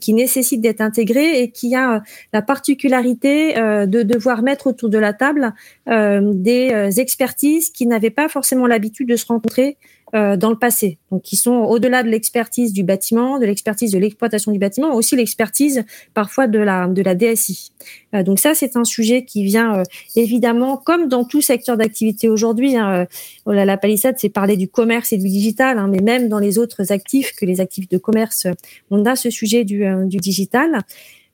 qui 0.00 0.14
nécessite 0.14 0.60
d'être 0.60 0.80
intégré 0.80 1.42
et 1.42 1.50
qui 1.50 1.74
a 1.74 2.02
la 2.32 2.42
particularité 2.42 3.54
de 3.54 4.02
devoir 4.02 4.42
mettre 4.42 4.68
autour 4.68 4.88
de 4.88 4.98
la 4.98 5.12
table 5.12 5.52
des 5.86 7.00
expertises 7.00 7.70
qui 7.70 7.86
n'avaient 7.86 8.10
pas 8.10 8.28
forcément 8.28 8.66
l'habitude 8.66 9.08
de 9.08 9.16
se 9.16 9.26
rencontrer 9.26 9.76
euh, 10.14 10.38
dans 10.38 10.48
le 10.48 10.56
passé, 10.56 10.96
donc 11.10 11.20
qui 11.20 11.36
sont 11.36 11.52
au-delà 11.52 12.02
de 12.02 12.08
l'expertise 12.08 12.72
du 12.72 12.82
bâtiment, 12.82 13.38
de 13.38 13.44
l'expertise 13.44 13.92
de 13.92 13.98
l'exploitation 13.98 14.52
du 14.52 14.58
bâtiment, 14.58 14.94
aussi 14.94 15.16
l'expertise 15.16 15.84
parfois 16.14 16.46
de 16.46 16.58
la 16.58 16.86
de 16.86 17.02
la 17.02 17.14
DSI. 17.14 17.72
Euh, 18.14 18.22
donc 18.22 18.38
ça, 18.38 18.54
c'est 18.54 18.76
un 18.76 18.84
sujet 18.84 19.26
qui 19.26 19.44
vient 19.44 19.80
euh, 19.80 19.82
évidemment, 20.16 20.78
comme 20.78 21.08
dans 21.08 21.24
tout 21.24 21.42
secteur 21.42 21.76
d'activité 21.76 22.30
aujourd'hui. 22.30 22.74
Hein, 22.74 23.06
oh 23.44 23.52
la 23.52 23.76
palissade, 23.76 24.14
c'est 24.16 24.30
parler 24.30 24.56
du 24.56 24.66
commerce 24.66 25.12
et 25.12 25.18
du 25.18 25.28
digital, 25.28 25.76
hein, 25.76 25.88
mais 25.88 26.00
même 26.00 26.30
dans 26.30 26.38
les 26.38 26.56
autres 26.56 26.90
actifs 26.90 27.34
que 27.36 27.44
les 27.44 27.60
actifs 27.60 27.90
de 27.90 27.98
commerce, 27.98 28.46
on 28.90 29.04
a 29.04 29.14
ce 29.14 29.28
sujet 29.28 29.64
du, 29.64 29.84
du 30.06 30.16
digital. 30.16 30.80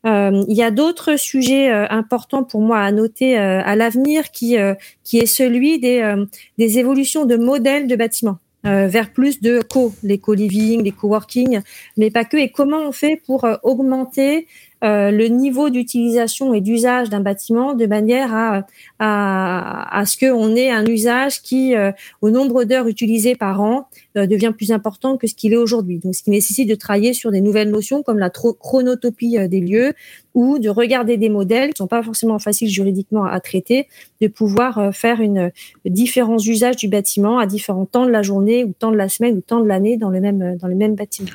Euh, 0.04 0.42
il 0.48 0.56
y 0.56 0.64
a 0.64 0.72
d'autres 0.72 1.16
sujets 1.16 1.70
importants 1.70 2.42
pour 2.42 2.60
moi 2.60 2.80
à 2.80 2.90
noter 2.90 3.36
à 3.36 3.76
l'avenir 3.76 4.32
qui, 4.32 4.56
qui 5.04 5.18
est 5.18 5.26
celui 5.26 5.78
des, 5.78 6.14
des 6.58 6.78
évolutions 6.80 7.24
de 7.24 7.36
modèles 7.36 7.86
de 7.86 7.94
bâtiments. 7.94 8.38
Euh, 8.66 8.86
vers 8.88 9.12
plus 9.12 9.42
de 9.42 9.60
co, 9.60 9.92
les 10.02 10.16
co-living, 10.18 10.82
les 10.82 10.90
co-working, 10.90 11.60
mais 11.98 12.10
pas 12.10 12.24
que. 12.24 12.38
Et 12.38 12.50
comment 12.50 12.78
on 12.78 12.92
fait 12.92 13.20
pour 13.26 13.44
euh, 13.44 13.56
augmenter 13.62 14.46
euh, 14.84 15.10
le 15.10 15.26
niveau 15.28 15.70
d'utilisation 15.70 16.54
et 16.54 16.60
d'usage 16.60 17.10
d'un 17.10 17.20
bâtiment 17.20 17.74
de 17.74 17.86
manière 17.86 18.34
à, 18.34 18.66
à, 18.98 19.98
à 19.98 20.06
ce 20.06 20.18
qu'on 20.18 20.54
ait 20.54 20.70
un 20.70 20.86
usage 20.86 21.42
qui, 21.42 21.74
au 22.20 22.30
nombre 22.30 22.64
d'heures 22.64 22.88
utilisées 22.88 23.34
par 23.34 23.60
an, 23.60 23.88
devient 24.14 24.52
plus 24.56 24.70
important 24.70 25.16
que 25.16 25.26
ce 25.26 25.34
qu'il 25.34 25.52
est 25.52 25.56
aujourd'hui. 25.56 25.98
Donc, 25.98 26.14
ce 26.14 26.22
qui 26.22 26.30
nécessite 26.30 26.68
de 26.68 26.74
travailler 26.74 27.14
sur 27.14 27.30
des 27.30 27.40
nouvelles 27.40 27.70
notions 27.70 28.02
comme 28.02 28.18
la 28.18 28.30
chronotopie 28.30 29.48
des 29.48 29.60
lieux, 29.60 29.94
ou 30.34 30.58
de 30.58 30.68
regarder 30.68 31.16
des 31.16 31.28
modèles 31.28 31.72
qui 31.72 31.78
sont 31.78 31.86
pas 31.86 32.02
forcément 32.02 32.38
faciles 32.38 32.68
juridiquement 32.68 33.24
à 33.24 33.38
traiter, 33.40 33.88
de 34.20 34.26
pouvoir 34.26 34.78
euh, 34.78 34.90
faire 34.90 35.20
une 35.20 35.50
différents 35.84 36.38
usages 36.38 36.76
du 36.76 36.88
bâtiment 36.88 37.38
à 37.38 37.46
différents 37.46 37.86
temps 37.86 38.04
de 38.04 38.10
la 38.10 38.22
journée 38.22 38.64
ou 38.64 38.72
temps 38.72 38.90
de 38.90 38.96
la 38.96 39.08
semaine 39.08 39.36
ou 39.36 39.40
temps 39.40 39.60
de 39.60 39.68
l'année 39.68 39.96
dans 39.96 40.10
le 40.10 40.20
même 40.20 40.56
dans 40.60 40.68
le 40.68 40.74
même 40.74 40.94
bâtiment. 40.96 41.30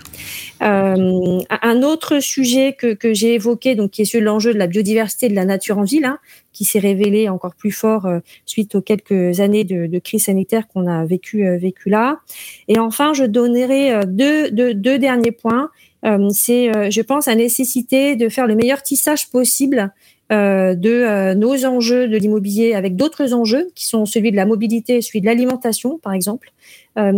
Euh, 0.62 1.40
un 1.62 1.82
autre 1.82 2.20
sujet 2.20 2.74
que, 2.74 2.94
que 2.94 3.14
j'ai 3.14 3.38
évoqué, 3.40 3.76
donc 3.76 3.92
qui 3.92 4.04
est 4.04 4.06
sur 4.06 4.22
l'enjeu 4.22 4.54
de 4.54 4.60
la 4.60 4.68
biodiversité 4.68 5.30
de 5.30 5.36
la 5.36 5.46
nature 5.46 5.78
en 5.78 5.84
ville, 5.84 6.06
hein, 6.06 6.20
qui 6.54 6.66
s'est 6.66 6.80
révélé 6.80 7.30
encore 7.30 7.56
plus 7.56 7.72
fort 7.72 8.06
euh, 8.06 8.20
suite 8.46 8.76
aux 8.76 8.82
quelques 8.82 9.40
années 9.40 9.64
de, 9.64 10.00
crise 10.00 10.26
sanitaire 10.26 10.68
qu'on 10.68 10.88
a 10.88 11.06
vécu 11.06 11.46
vécu 11.58 11.90
là. 11.90 12.20
Et 12.68 12.80
enfin, 12.80 13.14
je 13.14 13.26
donnerai 13.26 14.06
deux, 14.06 14.50
deux, 14.52 14.74
deux 14.74 14.98
derniers 14.98 15.32
points 15.32 15.70
euh, 16.06 16.30
c'est, 16.32 16.76
euh, 16.76 16.90
je 16.90 17.02
pense, 17.02 17.26
la 17.26 17.36
nécessité 17.36 18.16
de 18.16 18.30
faire 18.30 18.48
le 18.48 18.56
meilleur 18.56 18.82
tissage 18.84 19.30
possible 19.30 19.94
de 20.32 21.34
nos 21.34 21.66
enjeux 21.66 22.08
de 22.08 22.16
l'immobilier 22.16 22.76
avec 22.76 22.96
d'autres 22.96 23.34
enjeux 23.34 23.68
qui 23.74 23.88
sont 23.88 24.06
celui 24.06 24.30
de 24.30 24.36
la 24.36 24.46
mobilité, 24.46 25.02
celui 25.02 25.22
de 25.22 25.26
l'alimentation, 25.26 25.98
par 25.98 26.14
exemple, 26.14 26.52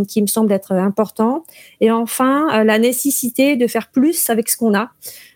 qui 0.07 0.21
me 0.21 0.27
semble 0.27 0.53
être 0.53 0.71
important. 0.71 1.43
Et 1.81 1.91
enfin, 1.91 2.63
la 2.63 2.79
nécessité 2.79 3.57
de 3.57 3.67
faire 3.67 3.91
plus 3.91 4.29
avec 4.29 4.47
ce 4.47 4.55
qu'on 4.55 4.73
a, 4.73 4.91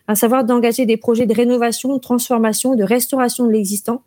à 0.07 0.15
savoir 0.15 0.45
d'engager 0.45 0.85
des 0.85 0.97
projets 0.97 1.25
de 1.25 1.33
rénovation, 1.33 1.95
de 1.95 1.99
transformation, 1.99 2.75
de 2.75 2.83
restauration 2.83 3.45
de 3.45 3.51
l'existant 3.51 4.03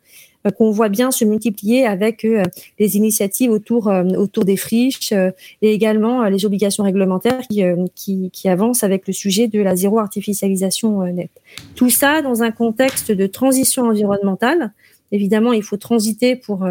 euh, 0.46 0.50
qu'on 0.50 0.70
voit 0.70 0.88
bien 0.88 1.10
se 1.10 1.24
multiplier 1.24 1.84
avec 1.84 2.24
euh, 2.24 2.44
les 2.78 2.96
initiatives 2.96 3.50
autour 3.50 3.88
euh, 3.88 4.04
autour 4.16 4.44
des 4.44 4.56
friches 4.56 5.12
et 5.12 5.72
également 5.72 6.24
les 6.24 6.44
obligations 6.44 6.84
réglementaires 6.84 7.42
qui, 7.50 7.62
qui, 7.94 8.30
qui 8.32 8.48
avancent 8.48 8.84
avec 8.84 9.06
le 9.06 9.12
sujet 9.12 9.48
de 9.48 9.60
la 9.60 9.74
zéro 9.74 9.98
artificialisation 9.98 11.02
nette. 11.12 11.30
Tout 11.74 11.90
ça 11.90 12.22
dans 12.22 12.42
un 12.42 12.50
contexte 12.50 13.10
de 13.10 13.26
transition 13.26 13.84
environnementale. 13.84 14.72
Évidemment, 15.10 15.52
il 15.52 15.62
faut 15.62 15.76
transiter 15.76 16.36
pour 16.36 16.66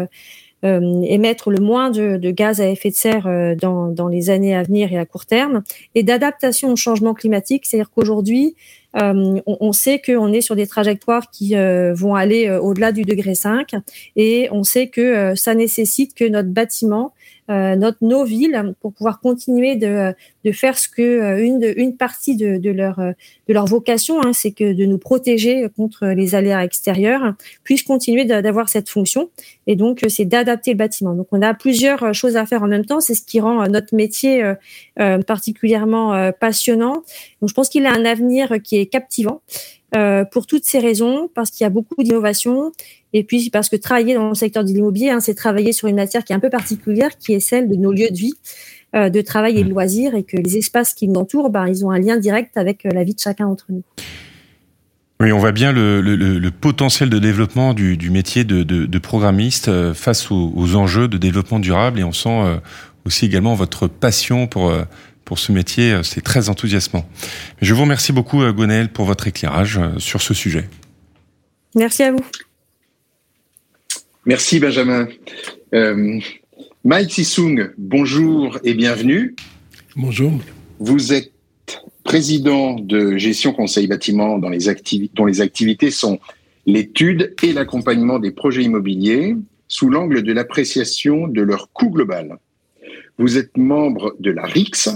émettre 0.62 1.50
le 1.50 1.60
moins 1.60 1.90
de, 1.90 2.16
de, 2.16 2.30
gaz 2.30 2.60
à 2.60 2.68
effet 2.68 2.90
de 2.90 2.94
serre 2.94 3.56
dans, 3.60 3.88
dans 3.88 4.08
les 4.08 4.30
années 4.30 4.54
à 4.54 4.62
venir 4.62 4.92
et 4.92 4.98
à 4.98 5.04
court 5.04 5.26
terme, 5.26 5.62
et 5.94 6.02
d'adaptation 6.02 6.72
au 6.72 6.76
changement 6.76 7.14
climatique. 7.14 7.66
C'est-à-dire 7.66 7.90
qu'aujourd'hui, 7.90 8.54
euh, 8.96 9.40
on, 9.46 9.72
sait 9.72 10.00
qu'on 10.00 10.32
est 10.32 10.40
sur 10.40 10.56
des 10.56 10.66
trajectoires 10.66 11.30
qui 11.30 11.56
euh, 11.56 11.92
vont 11.92 12.14
aller 12.14 12.48
euh, 12.48 12.58
au-delà 12.58 12.90
du 12.90 13.02
degré 13.02 13.34
5 13.34 13.72
et 14.16 14.48
on 14.50 14.64
sait 14.64 14.88
que 14.88 15.34
ça 15.34 15.54
nécessite 15.54 16.14
que 16.14 16.24
notre 16.24 16.48
bâtiment 16.48 17.12
notre, 17.48 17.98
nos 18.02 18.24
villes 18.24 18.74
pour 18.80 18.92
pouvoir 18.92 19.20
continuer 19.20 19.76
de, 19.76 20.14
de 20.44 20.52
faire 20.52 20.78
ce 20.78 20.88
que 20.88 21.02
euh, 21.02 21.44
une, 21.44 21.72
une 21.76 21.96
partie 21.96 22.36
de, 22.36 22.56
de, 22.58 22.70
leur, 22.70 22.98
de 22.98 23.54
leur 23.54 23.66
vocation, 23.66 24.20
hein, 24.22 24.32
c'est 24.32 24.52
que 24.52 24.72
de 24.72 24.84
nous 24.84 24.98
protéger 24.98 25.66
contre 25.76 26.06
les 26.06 26.34
aléas 26.34 26.62
extérieurs, 26.64 27.34
puisse 27.64 27.82
continuer 27.82 28.24
d'avoir 28.24 28.68
cette 28.68 28.88
fonction. 28.88 29.30
Et 29.66 29.76
donc, 29.76 30.04
c'est 30.08 30.24
d'adapter 30.24 30.72
le 30.72 30.76
bâtiment. 30.76 31.14
Donc, 31.14 31.28
on 31.32 31.42
a 31.42 31.54
plusieurs 31.54 32.14
choses 32.14 32.36
à 32.36 32.46
faire 32.46 32.62
en 32.62 32.68
même 32.68 32.84
temps. 32.84 33.00
C'est 33.00 33.14
ce 33.14 33.22
qui 33.22 33.40
rend 33.40 33.66
notre 33.68 33.94
métier 33.94 34.42
euh, 34.98 35.18
particulièrement 35.22 36.32
passionnant. 36.38 37.02
Donc, 37.40 37.48
je 37.48 37.54
pense 37.54 37.68
qu'il 37.68 37.86
a 37.86 37.92
un 37.92 38.04
avenir 38.04 38.54
qui 38.62 38.76
est 38.76 38.86
captivant. 38.86 39.40
Euh, 39.96 40.24
pour 40.26 40.46
toutes 40.46 40.66
ces 40.66 40.80
raisons, 40.80 41.30
parce 41.34 41.50
qu'il 41.50 41.64
y 41.64 41.66
a 41.66 41.70
beaucoup 41.70 42.02
d'innovation, 42.02 42.72
et 43.14 43.24
puis 43.24 43.48
parce 43.48 43.70
que 43.70 43.76
travailler 43.76 44.14
dans 44.14 44.28
le 44.28 44.34
secteur 44.34 44.62
de 44.62 44.68
l'immobilier, 44.68 45.08
hein, 45.08 45.20
c'est 45.20 45.32
travailler 45.32 45.72
sur 45.72 45.88
une 45.88 45.96
matière 45.96 46.24
qui 46.24 46.34
est 46.34 46.36
un 46.36 46.40
peu 46.40 46.50
particulière, 46.50 47.16
qui 47.16 47.32
est 47.32 47.40
celle 47.40 47.70
de 47.70 47.74
nos 47.74 47.90
lieux 47.90 48.10
de 48.10 48.16
vie, 48.16 48.34
euh, 48.94 49.08
de 49.08 49.22
travail 49.22 49.58
et 49.58 49.64
de 49.64 49.68
mmh. 49.70 49.72
loisirs, 49.72 50.14
et 50.14 50.24
que 50.24 50.36
les 50.36 50.58
espaces 50.58 50.92
qui 50.92 51.08
nous 51.08 51.18
entourent, 51.18 51.48
bah, 51.48 51.70
ils 51.70 51.86
ont 51.86 51.90
un 51.90 51.98
lien 51.98 52.18
direct 52.18 52.58
avec 52.58 52.84
euh, 52.84 52.90
la 52.90 53.02
vie 53.02 53.14
de 53.14 53.20
chacun 53.20 53.46
d'entre 53.46 53.64
nous. 53.70 53.82
Oui, 55.20 55.32
on 55.32 55.38
voit 55.38 55.52
bien 55.52 55.72
le, 55.72 56.02
le, 56.02 56.16
le 56.16 56.50
potentiel 56.50 57.08
de 57.08 57.18
développement 57.18 57.72
du, 57.72 57.96
du 57.96 58.10
métier 58.10 58.44
de, 58.44 58.62
de, 58.64 58.84
de, 58.84 58.98
programmiste 58.98 59.92
face 59.94 60.30
aux, 60.30 60.52
aux, 60.54 60.76
enjeux 60.76 61.08
de 61.08 61.16
développement 61.16 61.58
durable, 61.58 61.98
et 61.98 62.04
on 62.04 62.12
sent 62.12 62.60
aussi 63.04 63.24
également 63.24 63.54
votre 63.54 63.88
passion 63.88 64.46
pour 64.46 64.72
pour 65.28 65.38
ce 65.38 65.52
métier. 65.52 65.92
Euh, 65.92 66.02
c'est 66.02 66.22
très 66.22 66.48
enthousiasmant. 66.48 67.06
Je 67.60 67.74
vous 67.74 67.82
remercie 67.82 68.12
beaucoup, 68.12 68.40
euh, 68.40 68.50
Gwenaël, 68.50 68.88
pour 68.88 69.04
votre 69.04 69.26
éclairage 69.26 69.76
euh, 69.76 69.98
sur 69.98 70.22
ce 70.22 70.32
sujet. 70.32 70.66
Merci 71.74 72.02
à 72.02 72.12
vous. 72.12 72.24
Merci, 74.24 74.58
Benjamin. 74.58 75.06
Mike 76.82 77.12
Sisung, 77.12 77.72
bonjour 77.76 78.58
et 78.64 78.72
bienvenue. 78.72 79.36
Bonjour. 79.96 80.32
Vous 80.78 81.12
êtes 81.12 81.32
président 82.04 82.78
de 82.80 83.18
Gestion 83.18 83.52
Conseil 83.52 83.86
Bâtiment 83.86 84.38
dont 84.38 84.48
les, 84.48 84.66
dont 85.14 85.26
les 85.26 85.40
activités 85.42 85.90
sont 85.90 86.18
l'étude 86.64 87.34
et 87.42 87.52
l'accompagnement 87.52 88.18
des 88.18 88.30
projets 88.30 88.62
immobiliers 88.62 89.36
sous 89.66 89.90
l'angle 89.90 90.22
de 90.22 90.32
l'appréciation 90.32 91.28
de 91.28 91.42
leur 91.42 91.70
coût 91.72 91.90
global. 91.90 92.38
Vous 93.18 93.36
êtes 93.36 93.56
membre 93.58 94.16
de 94.20 94.30
la 94.30 94.44
RIX, 94.44 94.88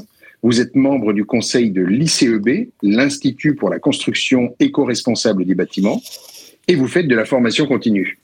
vous 0.43 0.61
êtes 0.61 0.75
membre 0.75 1.13
du 1.13 1.25
conseil 1.25 1.71
de 1.71 1.83
l'ICEB, 1.83 2.69
l'Institut 2.83 3.55
pour 3.55 3.71
la 3.71 3.79
construction 3.79 4.55
éco-responsable 4.59 5.45
des 5.45 5.55
bâtiments, 5.55 6.03
et 6.69 6.75
vous 6.75 6.89
faites 6.89 7.07
de 7.07 7.15
la 7.15 7.25
formation 7.25 7.67
continue. 7.67 8.19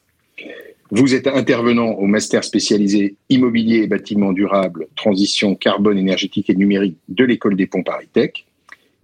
Vous 0.91 1.15
êtes 1.15 1.27
intervenant 1.27 1.91
au 1.91 2.07
master 2.07 2.43
spécialisé 2.45 3.17
immobilier 3.29 3.83
et 3.83 3.87
bâtiments 3.87 4.33
durables, 4.33 4.89
transition 4.97 5.55
carbone 5.55 5.99
énergétique 5.99 6.49
et 6.51 6.55
numérique 6.55 6.97
de 7.09 7.25
l'école 7.25 7.57
des 7.57 7.67
ponts 7.67 7.83
Paris 7.83 8.09
Tech. 8.13 8.47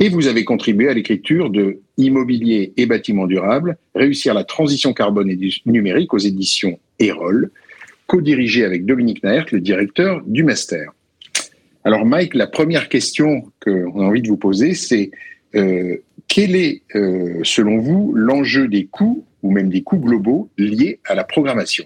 Et 0.00 0.08
vous 0.08 0.26
avez 0.26 0.44
contribué 0.44 0.88
à 0.88 0.94
l'écriture 0.94 1.50
de 1.50 1.80
Immobilier 1.96 2.72
et 2.76 2.86
bâtiments 2.86 3.28
durables, 3.28 3.76
réussir 3.94 4.34
la 4.34 4.42
transition 4.42 4.92
carbone 4.92 5.30
et 5.30 5.38
numérique 5.66 6.12
aux 6.12 6.18
éditions 6.18 6.80
Erol, 6.98 7.52
co-dirigé 8.08 8.64
avec 8.64 8.86
Dominique 8.86 9.22
Naert, 9.22 9.46
le 9.52 9.60
directeur 9.60 10.22
du 10.26 10.42
master. 10.42 10.90
Alors 11.84 12.06
Mike, 12.06 12.34
la 12.34 12.46
première 12.46 12.88
question 12.88 13.44
qu'on 13.62 14.00
a 14.00 14.04
envie 14.04 14.22
de 14.22 14.28
vous 14.28 14.38
poser, 14.38 14.74
c'est 14.74 15.10
euh, 15.54 15.96
quel 16.28 16.56
est, 16.56 16.82
euh, 16.96 17.40
selon 17.42 17.78
vous, 17.78 18.12
l'enjeu 18.14 18.68
des 18.68 18.86
coûts 18.86 19.24
ou 19.42 19.50
même 19.50 19.68
des 19.68 19.82
coûts 19.82 19.98
globaux 19.98 20.48
liés 20.56 21.00
à 21.06 21.14
la 21.14 21.24
programmation? 21.24 21.84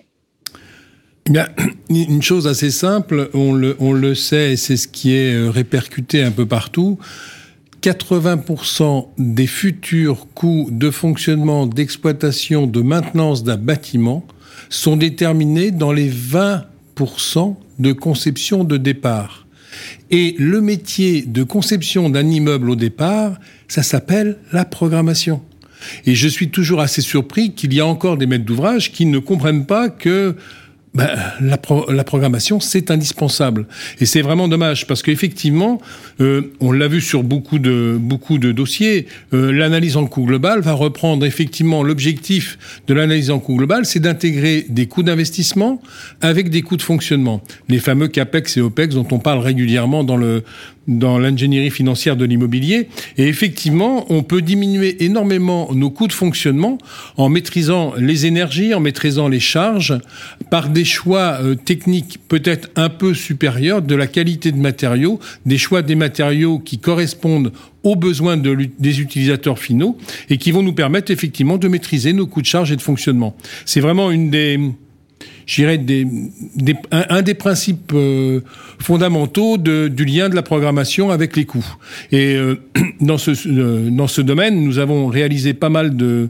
Eh 1.27 1.33
Bien, 1.33 1.49
une 1.91 2.23
chose 2.23 2.47
assez 2.47 2.71
simple, 2.71 3.29
on 3.35 3.53
le, 3.53 3.77
on 3.81 3.93
le 3.93 4.15
sait, 4.15 4.53
et 4.53 4.57
c'est 4.57 4.77
ce 4.77 4.87
qui 4.87 5.17
est 5.17 5.35
euh, 5.35 5.51
répercuté 5.51 6.23
un 6.23 6.31
peu 6.31 6.47
partout. 6.47 6.99
80% 7.83 9.09
des 9.19 9.47
futurs 9.47 10.29
coûts 10.35 10.69
de 10.71 10.91
fonctionnement, 10.91 11.67
d'exploitation, 11.67 12.67
de 12.67 12.83
maintenance 12.83 13.43
d'un 13.43 13.57
bâtiment 13.57 14.25
sont 14.69 14.97
déterminés 14.97 15.71
dans 15.71 15.93
les 15.93 16.11
20% 16.11 17.57
de 17.79 17.93
conception 17.93 18.65
de 18.65 18.77
départ. 18.77 19.48
Et 20.11 20.35
le 20.39 20.61
métier 20.61 21.23
de 21.23 21.43
conception 21.43 22.11
d'un 22.11 22.27
immeuble 22.27 22.71
au 22.71 22.77
départ, 22.77 23.39
ça 23.69 23.83
s'appelle 23.83 24.39
la 24.53 24.65
programmation. 24.65 25.43
Et 26.07 26.15
je 26.15 26.29
suis 26.29 26.51
toujours 26.51 26.81
assez 26.81 27.03
surpris 27.03 27.53
qu'il 27.53 27.73
y 27.73 27.81
a 27.81 27.87
encore 27.87 28.17
des 28.17 28.27
maîtres 28.27 28.45
d'ouvrage 28.45 28.93
qui 28.93 29.07
ne 29.07 29.19
comprennent 29.19 29.67
pas 29.67 29.89
que 29.89 30.35
ben, 30.95 31.09
la, 31.41 31.59
la, 31.89 32.05
programmation, 32.05 32.61
c'est 32.61 32.91
indispensable. 32.91 33.67
Et 34.01 34.07
c'est 34.07 34.23
vraiment 34.23 34.49
dommage 34.49 34.87
parce 34.87 35.03
qu'effectivement, 35.03 35.81
euh, 36.21 36.53
on 36.61 36.73
l'a 36.73 36.89
vu 36.89 37.01
sur 37.01 37.23
beaucoup 37.23 37.59
de, 37.59 37.97
beaucoup 38.01 38.39
de 38.39 38.53
dossiers, 38.53 39.07
euh, 39.35 39.53
l'analyse 39.53 39.97
en 39.97 40.07
coût 40.07 40.25
global 40.25 40.61
va 40.61 40.73
reprendre 40.73 41.27
effectivement 41.27 41.83
l'objectif 41.83 42.59
de 42.87 42.95
l'analyse 42.95 43.31
en 43.31 43.39
coût 43.39 43.57
global, 43.57 43.85
c'est 43.85 44.01
d'intégrer 44.01 44.67
des 44.69 44.87
coûts 44.87 45.03
d'investissement 45.03 45.81
avec 46.21 46.49
des 46.51 46.63
coûts 46.63 46.77
de 46.77 46.83
fonctionnement. 46.83 47.43
Les 47.69 47.79
fameux 47.79 48.09
CAPEX 48.09 48.57
et 48.57 48.61
OPEX 48.61 48.95
dont 48.95 49.07
on 49.11 49.19
parle 49.19 49.41
régulièrement 49.41 50.05
dans 50.05 50.17
le, 50.17 50.43
dans 50.89 51.19
l'ingénierie 51.19 51.71
financière 51.71 52.17
de 52.17 52.25
l'immobilier. 52.25 52.89
Et 53.19 53.29
effectivement, 53.29 54.07
on 54.11 54.23
peut 54.23 54.43
diminuer 54.43 55.05
énormément 55.05 55.73
nos 55.73 55.91
coûts 55.91 56.09
de 56.09 56.13
fonctionnement 56.13 56.79
en 57.17 57.29
maîtrisant 57.29 57.93
les 57.97 58.27
énergies, 58.27 58.75
en 58.75 58.81
maîtrisant 58.81 59.29
les 59.29 59.41
charges, 59.41 59.99
par 60.51 60.71
des 60.71 60.85
choix 60.85 61.39
euh, 61.43 61.55
techniques 61.55 62.19
peut-être 62.29 62.71
un 62.75 62.89
peu 62.89 63.15
supérieurs 63.15 63.83
de 63.83 63.95
la 63.95 64.07
qualité 64.07 64.51
de 64.51 64.57
matériaux, 64.57 65.21
des 65.47 65.59
choix 65.59 65.83
des 65.83 65.95
matériaux 65.95 66.59
qui 66.59 66.79
correspondent 66.79 67.53
aux 67.83 67.97
besoins 67.97 68.37
des 68.37 69.01
utilisateurs 69.01 69.59
finaux 69.59 69.97
et 70.31 70.37
qui 70.37 70.51
vont 70.51 70.63
nous 70.63 70.73
permettre 70.73 71.13
effectivement 71.13 71.59
de 71.59 71.69
maîtriser 71.69 72.13
nos 72.13 72.27
coûts 72.27 72.43
de 72.43 72.47
charge 72.47 72.73
et 72.73 72.77
de 72.77 72.83
fonctionnement. 72.83 73.37
C'est 73.65 73.81
vraiment 73.81 74.11
une 74.11 74.31
des 74.31 74.59
j'irais, 75.47 75.79
des, 75.79 76.07
un, 76.91 77.23
des 77.23 77.35
principes 77.35 77.93
euh, 77.95 78.41
fondamentaux 78.79 79.57
du 79.57 80.05
lien 80.05 80.29
de 80.29 80.35
la 80.35 80.43
programmation 80.43 81.11
avec 81.11 81.37
les 81.37 81.45
coûts. 81.45 81.67
Et 82.13 82.35
euh, 82.37 82.57
euh, 82.77 83.91
dans 83.91 84.09
ce 84.09 84.21
domaine, 84.21 84.63
nous 84.63 84.79
avons 84.79 85.07
réalisé 85.09 85.55
pas 85.55 85.71
mal 85.71 85.97
de, 85.97 86.29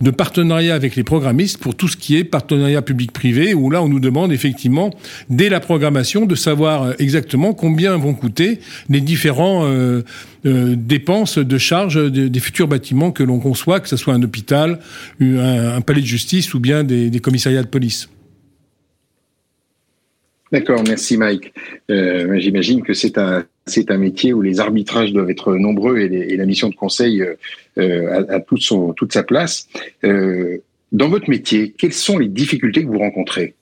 de 0.00 0.10
partenariat 0.10 0.74
avec 0.74 0.96
les 0.96 1.02
programmistes 1.02 1.58
pour 1.58 1.74
tout 1.74 1.88
ce 1.88 1.96
qui 1.96 2.16
est 2.16 2.24
partenariat 2.24 2.82
public-privé, 2.82 3.54
où 3.54 3.70
là 3.70 3.82
on 3.82 3.88
nous 3.88 4.00
demande 4.00 4.32
effectivement, 4.32 4.90
dès 5.28 5.48
la 5.48 5.60
programmation, 5.60 6.26
de 6.26 6.34
savoir 6.34 6.94
exactement 6.98 7.52
combien 7.52 7.96
vont 7.96 8.14
coûter 8.14 8.60
les 8.88 9.00
différents 9.00 9.64
euh, 9.64 10.02
euh, 10.46 10.76
dépenses 10.76 11.38
de 11.38 11.58
charges 11.58 12.10
des 12.10 12.40
futurs 12.40 12.68
bâtiments 12.68 13.10
que 13.10 13.22
l'on 13.22 13.40
conçoit, 13.40 13.80
que 13.80 13.88
ce 13.88 13.96
soit 13.96 14.14
un 14.14 14.22
hôpital, 14.22 14.78
un, 15.20 15.80
palais 15.80 16.00
de 16.00 16.06
justice 16.06 16.54
ou 16.54 16.60
bien 16.60 16.84
des 16.84 17.20
commissariats 17.20 17.62
de 17.62 17.68
police. 17.68 18.08
D'accord, 20.50 20.82
merci 20.86 21.16
Mike. 21.16 21.52
Euh, 21.90 22.38
J'imagine 22.38 22.82
que 22.82 22.94
c'est 22.94 23.18
un 23.18 23.44
c'est 23.66 23.90
un 23.90 23.98
métier 23.98 24.32
où 24.32 24.40
les 24.40 24.60
arbitrages 24.60 25.12
doivent 25.12 25.28
être 25.28 25.54
nombreux 25.54 25.98
et, 25.98 26.36
la 26.38 26.46
mission 26.46 26.70
de 26.70 26.74
conseil 26.74 27.20
euh, 27.20 27.34
euh 27.76 28.24
a, 28.30 28.40
toute, 28.40 28.62
son, 28.62 28.94
toute 28.94 29.12
sa 29.12 29.22
place. 29.22 29.68
Dans 30.02 31.10
votre 31.10 31.28
métier, 31.28 31.74
quelles 31.76 31.92
sont 31.92 32.16
les 32.16 32.28
difficultés 32.28 32.82
que 32.82 32.88
vous 32.88 32.98
rencontrez? 32.98 33.56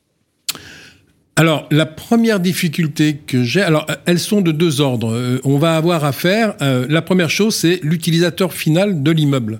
Alors, 1.34 1.66
la 1.72 1.86
première 1.86 2.38
difficulté 2.38 3.16
que 3.26 3.42
j'ai, 3.42 3.62
alors 3.62 3.84
elles 4.06 4.20
sont 4.20 4.42
de 4.42 4.52
deux 4.52 4.80
ordres. 4.80 5.40
On 5.42 5.58
va 5.58 5.76
avoir 5.76 6.04
à 6.04 6.12
faire, 6.12 6.54
la 6.60 7.02
première 7.02 7.28
chose, 7.28 7.56
c'est 7.56 7.80
l'utilisateur 7.82 8.52
final 8.52 9.02
de 9.02 9.10
l'immeuble. 9.10 9.58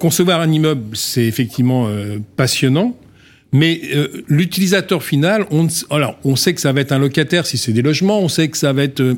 concevoir 0.00 0.40
un 0.40 0.50
immeuble, 0.50 0.96
c'est 0.96 1.24
effectivement 1.24 1.88
passionnant. 2.34 2.96
Mais 3.52 3.80
l'utilisateur 4.28 5.02
final, 5.02 5.46
on, 5.50 5.68
alors, 5.90 6.18
on 6.24 6.36
sait 6.36 6.52
que 6.52 6.60
ça 6.60 6.72
va 6.72 6.80
être 6.80 6.92
un 6.92 6.98
locataire 6.98 7.46
si 7.46 7.58
c'est 7.58 7.72
des 7.72 7.82
logements, 7.82 8.20
on 8.20 8.28
sait 8.28 8.48
que 8.48 8.56
ça 8.58 8.72
va 8.72 8.82
être 8.82 9.16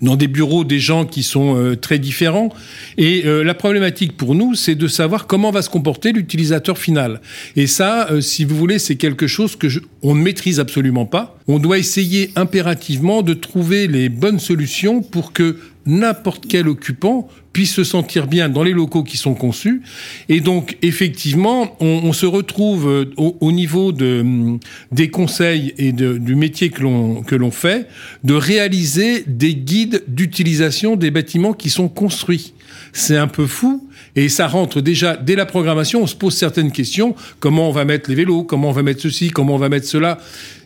dans 0.00 0.16
des 0.16 0.28
bureaux 0.28 0.64
des 0.64 0.78
gens 0.78 1.04
qui 1.04 1.22
sont 1.22 1.56
euh, 1.56 1.76
très 1.76 1.98
différents. 1.98 2.50
Et 2.98 3.22
euh, 3.26 3.42
la 3.42 3.54
problématique 3.54 4.16
pour 4.16 4.34
nous, 4.34 4.54
c'est 4.54 4.74
de 4.74 4.88
savoir 4.88 5.26
comment 5.26 5.50
va 5.50 5.62
se 5.62 5.70
comporter 5.70 6.12
l'utilisateur 6.12 6.78
final. 6.78 7.20
Et 7.56 7.66
ça, 7.66 8.08
euh, 8.10 8.20
si 8.20 8.44
vous 8.44 8.56
voulez, 8.56 8.78
c'est 8.78 8.96
quelque 8.96 9.26
chose 9.26 9.56
que 9.56 9.68
on 10.02 10.14
ne 10.14 10.22
maîtrise 10.22 10.60
absolument 10.60 11.06
pas. 11.06 11.38
On 11.48 11.58
doit 11.58 11.78
essayer 11.78 12.30
impérativement 12.36 13.22
de 13.22 13.34
trouver 13.34 13.86
les 13.86 14.08
bonnes 14.08 14.40
solutions 14.40 15.02
pour 15.02 15.32
que 15.32 15.58
n'importe 15.86 16.46
quel 16.48 16.68
occupant 16.68 17.28
puisse 17.52 17.74
se 17.74 17.84
sentir 17.84 18.26
bien 18.26 18.48
dans 18.48 18.62
les 18.62 18.72
locaux 18.72 19.02
qui 19.02 19.16
sont 19.16 19.34
conçus. 19.34 19.82
Et 20.28 20.40
donc, 20.40 20.78
effectivement, 20.82 21.76
on, 21.80 22.12
se 22.12 22.26
retrouve 22.26 22.88
euh, 22.88 23.10
au, 23.16 23.52
niveau 23.52 23.92
mm, 23.92 24.58
des 24.90 25.08
conseils 25.08 25.74
et 25.76 25.92
du 25.92 26.34
métier 26.34 26.70
que 26.70 26.82
l'on, 26.82 27.22
que 27.22 27.34
l'on 27.34 27.50
fait, 27.50 27.88
de 28.24 28.34
réaliser 28.34 29.24
des 29.26 29.54
guides 29.54 30.02
d'utilisation 30.08 30.96
des 30.96 31.10
bâtiments 31.10 31.52
qui 31.52 31.68
sont 31.68 31.88
construits. 31.88 32.54
C'est 32.92 33.16
un 33.16 33.28
peu 33.28 33.46
fou. 33.46 33.86
Et 34.14 34.28
ça 34.28 34.46
rentre 34.46 34.80
déjà 34.80 35.16
dès 35.16 35.36
la 35.36 35.46
programmation, 35.46 36.02
on 36.02 36.06
se 36.06 36.14
pose 36.14 36.34
certaines 36.34 36.70
questions. 36.70 37.14
Comment 37.40 37.68
on 37.68 37.72
va 37.72 37.84
mettre 37.84 38.10
les 38.10 38.16
vélos? 38.16 38.44
Comment 38.44 38.68
on 38.68 38.72
va 38.72 38.82
mettre 38.82 39.00
ceci? 39.00 39.30
Comment 39.30 39.54
on 39.54 39.58
va 39.58 39.70
mettre 39.70 39.86
cela? 39.86 40.18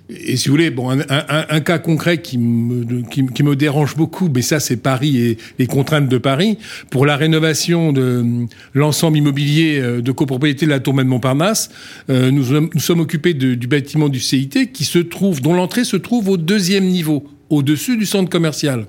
Et 0.08 0.36
si 0.36 0.48
vous 0.48 0.54
voulez, 0.54 0.70
bon, 0.70 0.90
un, 0.90 1.60
cas 1.60 1.78
concret 1.78 2.18
qui 2.18 2.38
me, 2.38 3.02
qui, 3.02 3.42
me 3.42 3.56
dérange 3.56 3.96
beaucoup, 3.96 4.30
mais 4.32 4.42
ça 4.42 4.60
c'est 4.60 4.76
Paris 4.76 5.18
et 5.18 5.38
les 5.58 5.66
contraintes 5.66 6.08
de 6.08 6.18
Paris, 6.18 6.58
pour 6.90 7.06
la 7.06 7.16
rénovation 7.16 7.92
de 7.92 8.46
l'ensemble 8.72 9.18
immobilier 9.18 9.80
euh, 9.80 10.00
de 10.00 10.12
copropriété 10.12 10.64
de 10.64 10.70
la 10.70 10.78
Tour 10.78 10.94
de 10.94 11.02
Montparnasse, 11.02 11.70
euh, 12.08 12.30
nous, 12.30 12.52
nous, 12.52 12.80
sommes 12.80 13.00
occupés 13.00 13.34
du 13.34 13.66
bâtiment 13.66 14.08
du 14.08 14.20
CIT 14.20 14.70
qui 14.72 14.84
se 14.84 15.00
trouve, 15.00 15.42
dont 15.42 15.54
l'entrée 15.54 15.84
se 15.84 15.96
trouve 15.96 16.28
au 16.28 16.36
deuxième 16.36 16.84
niveau, 16.84 17.24
au-dessus 17.50 17.96
du 17.96 18.06
centre 18.06 18.30
commercial 18.30 18.86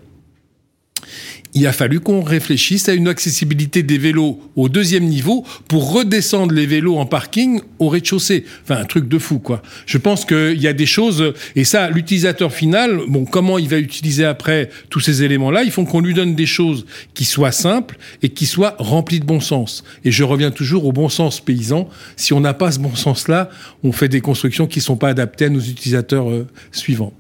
il 1.54 1.66
a 1.66 1.74
fallu 1.74 2.00
qu'on 2.00 2.22
réfléchisse 2.22 2.88
à 2.88 2.94
une 2.94 3.08
accessibilité 3.08 3.82
des 3.82 3.98
vélos 3.98 4.40
au 4.56 4.70
deuxième 4.70 5.06
niveau 5.06 5.44
pour 5.68 5.92
redescendre 5.92 6.54
les 6.54 6.68
vélos 6.68 6.98
en 6.98 7.06
parking 7.06 7.62
au 7.80 7.90
rez-de-chaussée. 7.90 8.46
Enfin, 8.64 8.80
un 8.80 8.86
truc 8.86 9.08
de 9.08 9.18
fou, 9.18 9.40
quoi. 9.40 9.64
Je 9.86 9.98
pense 9.98 10.24
qu'il 10.24 10.62
y 10.62 10.68
a 10.68 10.74
des 10.74 10.86
choses, 10.86 11.34
et 11.56 11.64
ça, 11.64 11.90
l'utilisateur 11.90 12.54
final, 12.54 13.00
bon, 13.08 13.26
comment 13.26 13.58
il 13.58 13.70
va 13.70 13.80
utiliser 13.80 14.24
après 14.24 14.70
tous 14.90 15.00
ces 15.00 15.24
éléments-là, 15.24 15.64
il 15.64 15.72
faut 15.72 15.84
qu'on 15.84 16.02
lui 16.02 16.14
donne 16.14 16.36
des 16.36 16.46
choses 16.46 16.86
qui 17.16 17.26
soient 17.26 17.52
simples 17.52 17.98
et 18.22 18.30
qui 18.30 18.46
soient 18.46 18.76
remplies 18.78 19.20
de 19.20 19.26
bon 19.26 19.40
sens. 19.40 19.84
Et 20.06 20.12
je 20.12 20.24
reviens 20.24 20.52
toujours 20.52 20.86
au 20.86 20.92
bon 20.92 21.10
sens 21.10 21.40
paysan. 21.40 21.90
Si 22.18 22.34
on 22.34 22.40
n'a 22.40 22.54
pas 22.54 22.72
ce 22.72 22.80
bon 22.80 22.96
sens-là, 22.96 23.50
on 23.84 23.92
fait 23.92 24.10
des 24.10 24.22
constructions 24.22 24.68
qui 24.68 24.80
ne 24.80 24.84
sont 24.84 24.98
pas 24.98 25.10
adaptées 25.10 25.46
à 25.46 25.50
nos 25.50 25.60
utilisateurs 25.60 26.30
euh, 26.30 26.46
suivants. 26.72 27.14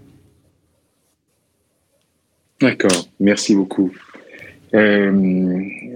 D'accord, 2.59 3.07
merci 3.19 3.55
beaucoup. 3.55 3.91
Euh, 4.73 5.11